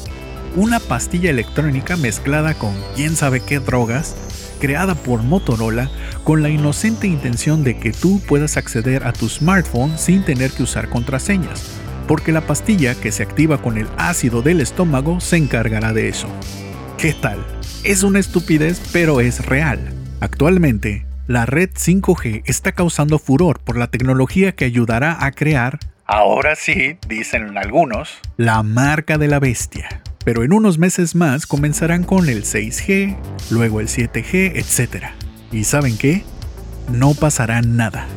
una 0.56 0.80
pastilla 0.80 1.30
electrónica 1.30 1.96
mezclada 1.96 2.54
con 2.56 2.74
quién 2.96 3.16
sabe 3.16 3.40
qué 3.40 3.60
drogas, 3.60 4.16
creada 4.60 4.96
por 4.96 5.24
Motorola 5.24 5.90
con 6.24 6.44
la 6.44 6.50
inocente 6.50 7.08
intención 7.08 7.64
de 7.64 7.80
que 7.80 7.92
tú 7.92 8.22
puedas 8.28 8.58
acceder 8.58 9.08
a 9.08 9.14
tu 9.14 9.30
smartphone 9.30 9.98
sin 9.98 10.24
tener 10.24 10.52
que 10.52 10.64
usar 10.64 10.90
contraseñas, 10.90 11.80
porque 12.08 12.32
la 12.32 12.42
pastilla 12.42 12.96
que 12.96 13.12
se 13.12 13.24
activa 13.24 13.62
con 13.62 13.78
el 13.78 13.88
ácido 13.98 14.42
del 14.42 14.62
estómago 14.62 15.20
se 15.22 15.38
encargará 15.38 15.94
de 15.94 16.10
eso. 16.10 16.28
¿Qué 16.98 17.14
tal? 17.14 17.40
Es 17.84 18.04
una 18.04 18.20
estupidez, 18.20 18.82
pero 18.92 19.22
es 19.22 19.46
real. 19.46 19.94
Actualmente, 20.20 21.06
la 21.28 21.46
red 21.46 21.70
5G 21.70 22.44
está 22.46 22.74
causando 22.74 23.18
furor 23.18 23.60
por 23.60 23.78
la 23.78 23.88
tecnología 23.88 24.52
que 24.52 24.66
ayudará 24.66 25.26
a 25.26 25.32
crear, 25.32 25.80
Ahora 26.14 26.58
sí, 26.58 26.98
dicen 27.08 27.58
algunos, 27.58 28.20
la 28.36 28.64
marca 28.64 29.18
de 29.18 29.30
la 29.30 29.40
bestia 29.40 30.02
pero 30.24 30.44
en 30.44 30.54
unos 30.54 30.78
meses 30.78 31.16
más 31.16 31.46
comenzarán 31.46 32.04
con 32.04 32.30
el 32.30 32.44
6G, 32.44 33.18
luego 33.50 33.80
el 33.80 33.88
7G, 33.88 34.54
etc. 34.56 35.06
¿Y 35.52 35.64
saben 35.64 35.98
qué? 35.98 36.24
No 36.92 37.14
pasará 37.14 37.62
nada. 37.62 38.08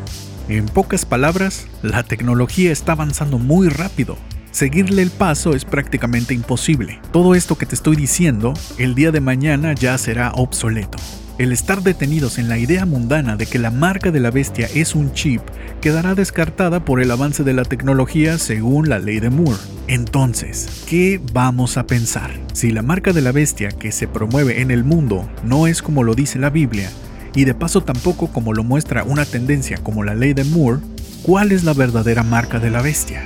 En 0.49 0.67
pocas 0.67 1.07
palabras, 1.07 1.67
la 1.83 2.03
tecnología 2.03 2.71
está 2.71 2.93
avanzando 2.93 3.39
muy 3.39 3.69
rápido. 3.69 4.19
Seguirle 4.51 5.03
el 5.03 5.11
paso 5.11 5.55
es 5.55 5.65
prácticamente 5.65 6.35
imposible. 6.35 7.01
Todo 7.13 7.35
esto 7.35 7.57
que 7.57 7.67
te 7.67 7.75
estoy 7.75 7.97
diciendo, 7.97 8.55
el 8.79 8.95
día 8.95 9.11
de 9.11 9.21
mañana 9.21 9.73
ya 9.73 9.99
será 9.99 10.33
obsoleto. 10.33 10.99
El 11.37 11.51
estar 11.51 11.83
detenidos 11.83 12.39
en 12.39 12.49
la 12.49 12.59
idea 12.59 12.87
mundana 12.87 13.37
de 13.37 13.47
que 13.47 13.59
la 13.59 13.73
marca 13.73 14.13
de 14.13 14.21
la 14.21 14.31
bestia 14.31 14.69
es 14.73 14.95
un 14.95 15.13
chip 15.15 15.41
quedará 15.81 16.15
descartada 16.15 16.85
por 16.85 17.01
el 17.03 17.11
avance 17.11 17.43
de 17.43 17.53
la 17.53 17.65
tecnología 17.65 18.39
según 18.39 18.89
la 18.89 19.01
ley 19.01 19.19
de 19.19 19.31
Moore. 19.31 19.59
Entonces, 19.89 20.85
¿qué 20.89 21.21
vamos 21.33 21.77
a 21.77 21.89
pensar? 21.89 22.31
Si 22.53 22.71
la 22.71 22.83
marca 22.83 23.13
de 23.13 23.21
la 23.21 23.33
bestia 23.33 23.71
que 23.71 23.91
se 23.91 24.07
promueve 24.07 24.61
en 24.61 24.71
el 24.71 24.85
mundo 24.85 25.29
no 25.43 25.67
es 25.67 25.83
como 25.83 26.05
lo 26.05 26.15
dice 26.15 26.39
la 26.39 26.51
Biblia, 26.51 26.89
y 27.35 27.45
de 27.45 27.55
paso 27.55 27.83
tampoco 27.83 28.29
como 28.29 28.53
lo 28.53 28.63
muestra 28.63 29.03
una 29.03 29.25
tendencia 29.25 29.79
como 29.79 30.05
la 30.05 30.15
ley 30.15 30.35
de 30.35 30.45
Moore, 30.45 30.83
¿cuál 31.25 31.51
es 31.51 31.65
la 31.65 31.73
verdadera 31.73 32.23
marca 32.23 32.61
de 32.61 32.71
la 32.71 32.81
bestia? 32.81 33.25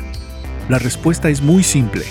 La 0.71 0.79
respuesta 0.79 1.29
es 1.29 1.43
muy 1.43 1.63
simple. 1.63 2.05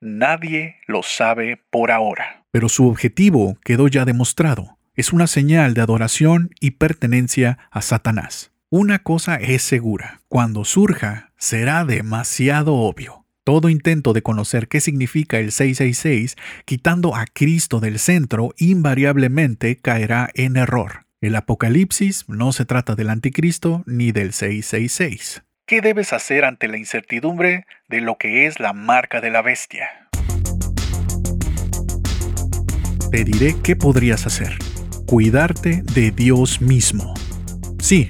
Nadie 0.00 0.76
lo 0.86 1.02
sabe 1.02 1.60
por 1.70 1.90
ahora. 1.90 2.41
Pero 2.52 2.68
su 2.68 2.86
objetivo 2.86 3.58
quedó 3.64 3.88
ya 3.88 4.04
demostrado. 4.04 4.78
es 4.94 5.14
una 5.14 5.26
señal 5.26 5.72
de 5.72 5.80
adoración 5.80 6.50
y 6.60 6.72
pertenencia 6.72 7.58
a 7.70 7.80
Satanás. 7.80 8.52
Una 8.68 8.98
cosa 8.98 9.36
es 9.36 9.62
segura, 9.62 10.20
cuando 10.28 10.66
surja 10.66 11.32
será 11.38 11.86
demasiado 11.86 12.74
obvio. 12.74 13.24
Todo 13.42 13.70
intento 13.70 14.12
de 14.12 14.22
conocer 14.22 14.68
qué 14.68 14.80
significa 14.80 15.38
el 15.38 15.50
666, 15.50 16.36
quitando 16.66 17.16
a 17.16 17.24
Cristo 17.24 17.80
del 17.80 17.98
centro, 17.98 18.54
invariablemente 18.58 19.76
caerá 19.76 20.30
en 20.34 20.56
error. 20.56 21.06
El 21.22 21.36
Apocalipsis 21.36 22.28
no 22.28 22.52
se 22.52 22.66
trata 22.66 22.94
del 22.94 23.08
anticristo 23.08 23.82
ni 23.86 24.12
del 24.12 24.34
666. 24.34 25.42
¿Qué 25.64 25.80
debes 25.80 26.12
hacer 26.12 26.44
ante 26.44 26.68
la 26.68 26.76
incertidumbre 26.76 27.66
de 27.88 28.00
lo 28.02 28.18
que 28.18 28.46
es 28.46 28.60
la 28.60 28.74
marca 28.74 29.22
de 29.22 29.30
la 29.30 29.40
bestia? 29.40 30.01
Te 33.12 33.24
diré 33.24 33.54
qué 33.62 33.76
podrías 33.76 34.26
hacer. 34.26 34.56
Cuidarte 35.04 35.82
de 35.92 36.12
Dios 36.12 36.62
mismo. 36.62 37.12
Sí, 37.78 38.08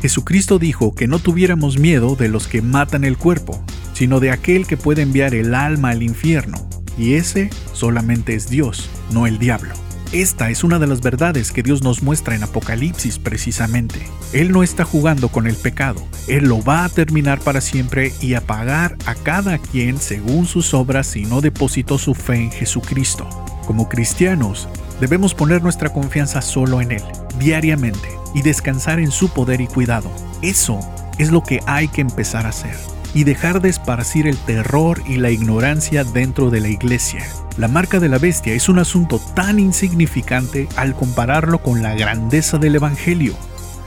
Jesucristo 0.00 0.60
dijo 0.60 0.94
que 0.94 1.08
no 1.08 1.18
tuviéramos 1.18 1.76
miedo 1.76 2.14
de 2.14 2.28
los 2.28 2.46
que 2.46 2.62
matan 2.62 3.02
el 3.02 3.18
cuerpo, 3.18 3.60
sino 3.94 4.20
de 4.20 4.30
aquel 4.30 4.68
que 4.68 4.76
puede 4.76 5.02
enviar 5.02 5.34
el 5.34 5.56
alma 5.56 5.90
al 5.90 6.04
infierno, 6.04 6.68
y 6.96 7.14
ese 7.14 7.50
solamente 7.72 8.36
es 8.36 8.48
Dios, 8.48 8.88
no 9.12 9.26
el 9.26 9.40
diablo. 9.40 9.74
Esta 10.14 10.48
es 10.48 10.62
una 10.62 10.78
de 10.78 10.86
las 10.86 11.00
verdades 11.00 11.50
que 11.50 11.64
Dios 11.64 11.82
nos 11.82 12.04
muestra 12.04 12.36
en 12.36 12.44
Apocalipsis 12.44 13.18
precisamente. 13.18 14.06
Él 14.32 14.52
no 14.52 14.62
está 14.62 14.84
jugando 14.84 15.28
con 15.28 15.48
el 15.48 15.56
pecado, 15.56 16.06
Él 16.28 16.44
lo 16.44 16.62
va 16.62 16.84
a 16.84 16.88
terminar 16.88 17.40
para 17.40 17.60
siempre 17.60 18.12
y 18.20 18.34
a 18.34 18.40
pagar 18.40 18.96
a 19.06 19.16
cada 19.16 19.58
quien 19.58 19.98
según 19.98 20.46
sus 20.46 20.72
obras 20.72 21.08
si 21.08 21.24
no 21.24 21.40
depositó 21.40 21.98
su 21.98 22.14
fe 22.14 22.36
en 22.36 22.52
Jesucristo. 22.52 23.28
Como 23.66 23.88
cristianos, 23.88 24.68
debemos 25.00 25.34
poner 25.34 25.64
nuestra 25.64 25.92
confianza 25.92 26.42
solo 26.42 26.80
en 26.80 26.92
Él, 26.92 27.02
diariamente, 27.40 28.08
y 28.36 28.42
descansar 28.42 29.00
en 29.00 29.10
su 29.10 29.30
poder 29.30 29.60
y 29.60 29.66
cuidado. 29.66 30.12
Eso 30.42 30.78
es 31.18 31.32
lo 31.32 31.42
que 31.42 31.58
hay 31.66 31.88
que 31.88 32.02
empezar 32.02 32.46
a 32.46 32.50
hacer 32.50 32.93
y 33.14 33.22
dejar 33.24 33.62
de 33.62 33.68
esparcir 33.68 34.26
el 34.26 34.36
terror 34.36 35.02
y 35.06 35.16
la 35.16 35.30
ignorancia 35.30 36.04
dentro 36.04 36.50
de 36.50 36.60
la 36.60 36.68
iglesia. 36.68 37.24
La 37.56 37.68
marca 37.68 38.00
de 38.00 38.08
la 38.08 38.18
bestia 38.18 38.52
es 38.52 38.68
un 38.68 38.80
asunto 38.80 39.20
tan 39.34 39.60
insignificante 39.60 40.68
al 40.76 40.94
compararlo 40.94 41.62
con 41.62 41.82
la 41.82 41.94
grandeza 41.94 42.58
del 42.58 42.74
Evangelio, 42.74 43.34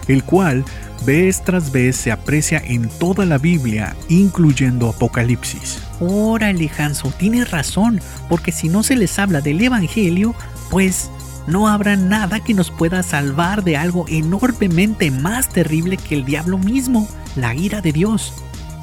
el 0.08 0.24
cual 0.24 0.64
vez 1.06 1.44
tras 1.44 1.72
vez 1.72 1.98
se 1.98 2.12
aprecia 2.12 2.62
en 2.66 2.88
toda 2.88 3.26
la 3.26 3.38
Biblia, 3.38 3.96
incluyendo 4.08 4.90
Apocalipsis. 4.90 5.80
Órale, 6.00 6.72
Hanso, 6.78 7.12
tienes 7.12 7.52
razón, 7.52 8.00
porque 8.30 8.54
si 8.54 8.70
no 8.70 8.82
se 8.84 8.96
les 8.96 9.20
habla 9.20 9.42
del 9.42 9.62
Evangelio, 9.62 10.34
pues 10.70 11.12
no 11.48 11.68
habrá 11.68 11.98
nada 11.98 12.40
que 12.40 12.54
nos 12.54 12.72
pueda 12.72 13.04
salvar 13.04 13.64
de 13.64 13.76
algo 13.76 14.06
enormemente 14.08 15.12
más 15.12 15.50
terrible 15.50 15.98
que 15.98 16.16
el 16.16 16.26
diablo 16.26 16.58
mismo, 16.58 17.08
la 17.36 17.54
ira 17.54 17.82
de 17.82 17.92
Dios 17.92 18.34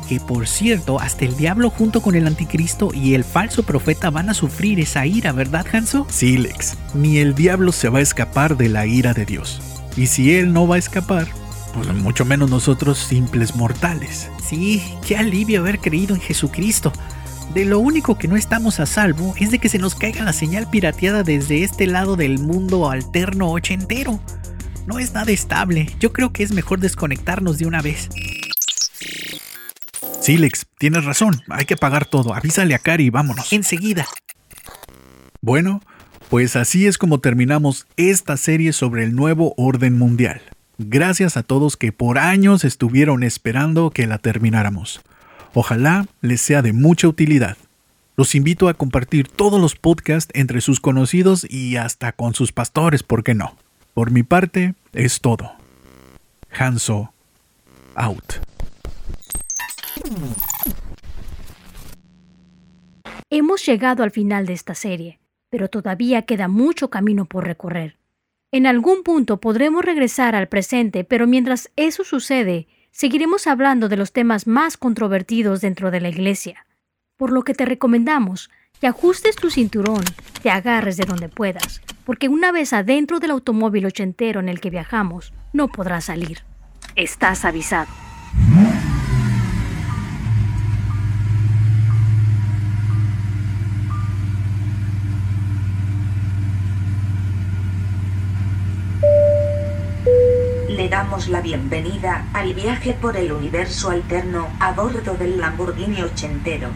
que 0.08 0.20
por 0.20 0.46
cierto, 0.46 1.00
hasta 1.00 1.24
el 1.24 1.36
diablo 1.36 1.70
junto 1.70 2.02
con 2.02 2.14
el 2.14 2.26
anticristo 2.26 2.90
y 2.92 3.14
el 3.14 3.24
falso 3.24 3.62
profeta 3.62 4.10
van 4.10 4.30
a 4.30 4.34
sufrir 4.34 4.80
esa 4.80 5.06
ira, 5.06 5.32
¿verdad, 5.32 5.66
Hanso? 5.72 6.06
Sí, 6.10 6.36
Lex, 6.36 6.76
ni 6.94 7.18
el 7.18 7.34
diablo 7.34 7.72
se 7.72 7.88
va 7.88 7.98
a 7.98 8.02
escapar 8.02 8.56
de 8.56 8.68
la 8.68 8.86
ira 8.86 9.14
de 9.14 9.24
Dios. 9.24 9.60
Y 9.96 10.06
si 10.06 10.34
él 10.34 10.52
no 10.52 10.66
va 10.66 10.76
a 10.76 10.78
escapar, 10.78 11.28
pues 11.72 11.92
mucho 11.94 12.24
menos 12.24 12.50
nosotros 12.50 12.98
simples 12.98 13.56
mortales. 13.56 14.28
Sí, 14.46 14.82
qué 15.06 15.16
alivio 15.16 15.60
haber 15.60 15.78
creído 15.78 16.14
en 16.14 16.20
Jesucristo. 16.20 16.92
De 17.52 17.64
lo 17.64 17.78
único 17.78 18.16
que 18.16 18.28
no 18.28 18.36
estamos 18.36 18.80
a 18.80 18.86
salvo 18.86 19.34
es 19.38 19.50
de 19.50 19.58
que 19.58 19.68
se 19.68 19.78
nos 19.78 19.94
caiga 19.94 20.24
la 20.24 20.32
señal 20.32 20.68
pirateada 20.68 21.22
desde 21.22 21.62
este 21.62 21.86
lado 21.86 22.16
del 22.16 22.38
mundo 22.38 22.90
alterno 22.90 23.50
ochentero. 23.50 24.20
No 24.86 24.98
es 24.98 25.12
nada 25.12 25.32
estable, 25.32 25.88
yo 25.98 26.12
creo 26.12 26.32
que 26.32 26.42
es 26.42 26.52
mejor 26.52 26.80
desconectarnos 26.80 27.58
de 27.58 27.66
una 27.66 27.80
vez. 27.80 28.08
Sí, 30.24 30.38
Lex, 30.38 30.64
tienes 30.78 31.04
razón. 31.04 31.42
Hay 31.50 31.66
que 31.66 31.76
pagar 31.76 32.06
todo. 32.06 32.32
Avísale 32.32 32.74
a 32.74 32.78
Cari 32.78 33.04
y 33.04 33.10
vámonos. 33.10 33.52
Enseguida. 33.52 34.06
Bueno, 35.42 35.82
pues 36.30 36.56
así 36.56 36.86
es 36.86 36.96
como 36.96 37.20
terminamos 37.20 37.86
esta 37.98 38.38
serie 38.38 38.72
sobre 38.72 39.04
el 39.04 39.14
nuevo 39.14 39.52
orden 39.58 39.98
mundial. 39.98 40.40
Gracias 40.78 41.36
a 41.36 41.42
todos 41.42 41.76
que 41.76 41.92
por 41.92 42.16
años 42.16 42.64
estuvieron 42.64 43.22
esperando 43.22 43.90
que 43.90 44.06
la 44.06 44.16
termináramos. 44.16 45.02
Ojalá 45.52 46.06
les 46.22 46.40
sea 46.40 46.62
de 46.62 46.72
mucha 46.72 47.06
utilidad. 47.06 47.58
Los 48.16 48.34
invito 48.34 48.70
a 48.70 48.74
compartir 48.74 49.28
todos 49.28 49.60
los 49.60 49.76
podcasts 49.76 50.32
entre 50.32 50.62
sus 50.62 50.80
conocidos 50.80 51.46
y 51.50 51.76
hasta 51.76 52.12
con 52.12 52.32
sus 52.32 52.50
pastores, 52.50 53.02
¿por 53.02 53.24
qué 53.24 53.34
no? 53.34 53.58
Por 53.92 54.10
mi 54.10 54.22
parte, 54.22 54.74
es 54.94 55.20
todo. 55.20 55.52
Hanso, 56.50 57.12
out. 57.94 58.53
Hemos 63.30 63.66
llegado 63.66 64.02
al 64.02 64.10
final 64.10 64.46
de 64.46 64.52
esta 64.52 64.74
serie, 64.74 65.20
pero 65.50 65.68
todavía 65.68 66.22
queda 66.22 66.48
mucho 66.48 66.90
camino 66.90 67.24
por 67.26 67.44
recorrer. 67.44 67.98
En 68.52 68.66
algún 68.66 69.02
punto 69.02 69.40
podremos 69.40 69.84
regresar 69.84 70.36
al 70.36 70.48
presente, 70.48 71.02
pero 71.02 71.26
mientras 71.26 71.70
eso 71.74 72.04
sucede, 72.04 72.68
seguiremos 72.92 73.48
hablando 73.48 73.88
de 73.88 73.96
los 73.96 74.12
temas 74.12 74.46
más 74.46 74.76
controvertidos 74.76 75.60
dentro 75.60 75.90
de 75.90 76.00
la 76.00 76.08
Iglesia. 76.08 76.64
Por 77.16 77.32
lo 77.32 77.42
que 77.42 77.54
te 77.54 77.64
recomendamos 77.64 78.50
que 78.80 78.86
ajustes 78.86 79.36
tu 79.36 79.50
cinturón, 79.50 80.04
te 80.42 80.50
agarres 80.50 80.96
de 80.96 81.04
donde 81.04 81.28
puedas, 81.28 81.80
porque 82.04 82.28
una 82.28 82.52
vez 82.52 82.72
adentro 82.72 83.18
del 83.18 83.32
automóvil 83.32 83.86
ochentero 83.86 84.40
en 84.40 84.48
el 84.48 84.60
que 84.60 84.70
viajamos, 84.70 85.32
no 85.52 85.68
podrás 85.68 86.04
salir. 86.04 86.42
Estás 86.94 87.44
avisado. 87.44 87.88
Le 100.84 100.90
damos 100.90 101.28
la 101.28 101.40
bienvenida 101.40 102.26
al 102.34 102.52
viaje 102.52 102.92
por 102.92 103.16
el 103.16 103.32
universo 103.32 103.88
alterno 103.88 104.48
a 104.60 104.72
bordo 104.72 105.14
del 105.14 105.40
Lamborghini 105.40 106.02
ochentero. 106.02 106.68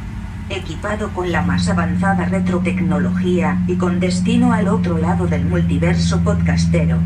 Equipado 0.49 1.11
con 1.11 1.31
la 1.31 1.43
más 1.43 1.69
avanzada 1.69 2.25
retrotecnología 2.25 3.59
y 3.67 3.77
con 3.77 4.01
destino 4.01 4.55
al 4.55 4.69
otro 4.69 4.97
lado 4.97 5.27
del 5.27 5.45
multiverso 5.45 6.21
podcastero. 6.21 6.97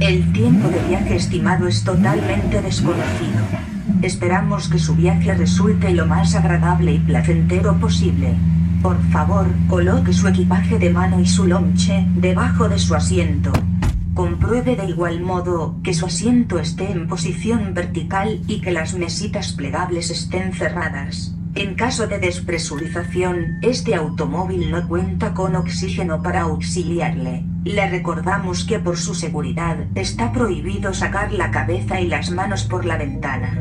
El 0.00 0.32
tiempo 0.32 0.66
de 0.70 0.82
viaje 0.88 1.14
estimado 1.14 1.68
es 1.68 1.84
totalmente 1.84 2.60
desconocido. 2.60 3.38
Esperamos 4.02 4.68
que 4.68 4.80
su 4.80 4.96
viaje 4.96 5.34
resulte 5.34 5.92
lo 5.92 6.04
más 6.04 6.34
agradable 6.34 6.94
y 6.94 6.98
placentero 6.98 7.76
posible. 7.78 8.34
Por 8.82 9.00
favor, 9.12 9.46
coloque 9.68 10.12
su 10.12 10.26
equipaje 10.26 10.80
de 10.80 10.90
mano 10.90 11.20
y 11.20 11.28
su 11.28 11.46
lonche 11.46 12.04
debajo 12.16 12.68
de 12.68 12.80
su 12.80 12.96
asiento. 12.96 13.52
Compruebe 14.14 14.76
de 14.76 14.86
igual 14.86 15.20
modo 15.20 15.74
que 15.82 15.92
su 15.92 16.06
asiento 16.06 16.60
esté 16.60 16.92
en 16.92 17.08
posición 17.08 17.74
vertical 17.74 18.40
y 18.46 18.60
que 18.60 18.70
las 18.70 18.94
mesitas 18.94 19.52
plegables 19.52 20.08
estén 20.10 20.52
cerradas. 20.52 21.34
En 21.56 21.74
caso 21.74 22.06
de 22.06 22.20
despresurización, 22.20 23.58
este 23.62 23.96
automóvil 23.96 24.70
no 24.70 24.86
cuenta 24.86 25.34
con 25.34 25.56
oxígeno 25.56 26.22
para 26.22 26.42
auxiliarle. 26.42 27.44
Le 27.64 27.88
recordamos 27.88 28.64
que 28.64 28.78
por 28.78 28.98
su 28.98 29.14
seguridad 29.14 29.86
está 29.94 30.32
prohibido 30.32 30.92
sacar 30.92 31.32
la 31.32 31.50
cabeza 31.50 31.98
y 31.98 32.06
las 32.06 32.30
manos 32.30 32.64
por 32.64 32.84
la 32.84 32.98
ventana. 32.98 33.58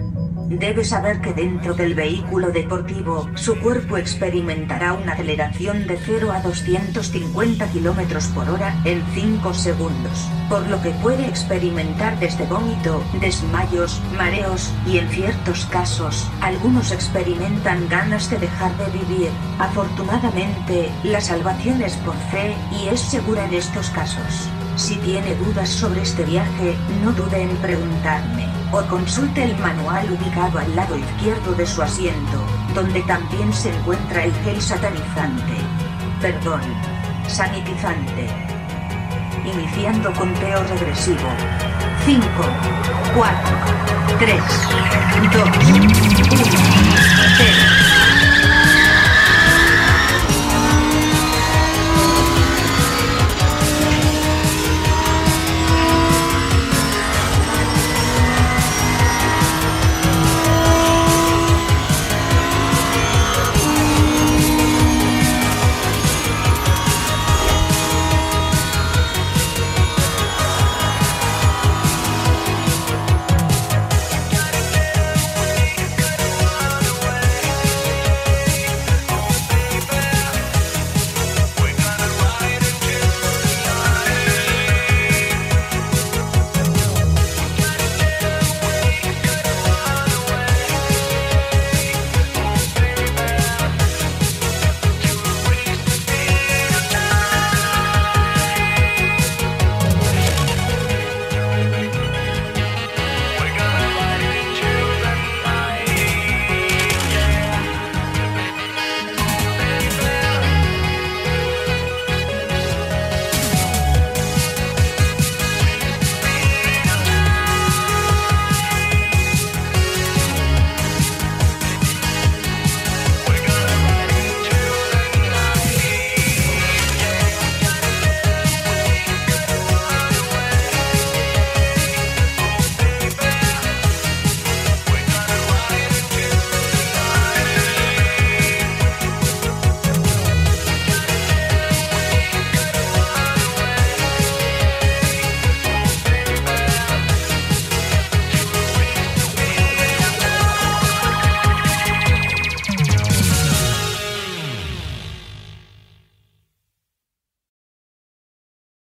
Debe 0.50 0.84
saber 0.84 1.22
que 1.22 1.34
dentro 1.34 1.74
del 1.74 1.96
vehículo 1.96 2.52
deportivo, 2.52 3.30
su 3.36 3.58
cuerpo 3.60 3.98
experimentará 3.98 4.94
una 4.94 5.14
aceleración 5.14 5.88
de 5.88 5.98
0 5.98 6.32
a 6.32 6.42
250 6.42 7.66
km 7.68 8.28
por 8.34 8.50
hora 8.50 8.76
en 8.84 9.02
5 9.14 9.54
segundos, 9.54 10.30
por 10.50 10.68
lo 10.68 10.82
que 10.82 10.92
puede 11.02 11.26
experimentar 11.28 12.20
desde 12.20 12.46
vómito, 12.46 13.02
desmayos, 13.20 14.02
mareos, 14.18 14.72
y 14.86 14.98
en 14.98 15.08
ciertos 15.10 15.66
casos, 15.68 16.30
algunos 16.42 16.92
experimentan 16.92 17.88
ganas 17.88 18.30
de 18.30 18.38
dejar 18.38 18.76
de 18.78 18.86
vivir. 18.98 19.30
Afortunadamente, 19.60 20.90
la 21.04 21.22
salvación 21.22 21.82
es 21.82 21.96
por 21.98 22.16
fe 22.32 22.54
y 22.72 22.90
es 22.90 23.00
segura 23.00 23.46
en 23.46 23.54
estos 23.54 23.90
casos. 23.94 24.50
Si 24.76 24.96
tiene 24.98 25.36
dudas 25.36 25.70
sobre 25.70 26.02
este 26.02 26.26
viaje, 26.26 26.76
no 27.04 27.12
dude 27.12 27.44
en 27.44 27.56
preguntarme, 27.58 28.48
o 28.72 28.82
consulte 28.88 29.44
el 29.44 29.58
manual 29.60 30.12
ubicado 30.12 30.60
al 30.60 30.76
lado 30.76 30.98
izquierdo 30.98 31.54
de 31.54 31.66
su 31.66 31.82
asiento, 31.82 32.44
donde 32.74 33.02
también 33.04 33.54
se 33.54 33.70
encuentra 33.74 34.24
el 34.26 34.34
gel 34.44 34.62
satanizante. 34.62 35.54
Perdón, 36.20 36.62
sanitizante. 37.28 38.28
Iniciando 39.46 40.12
conteo 40.14 40.64
regresivo. 40.64 41.30
5, 42.06 42.26
4, 43.16 43.42
3, 44.20 44.42
2, 45.32 45.44
1. 46.88 46.93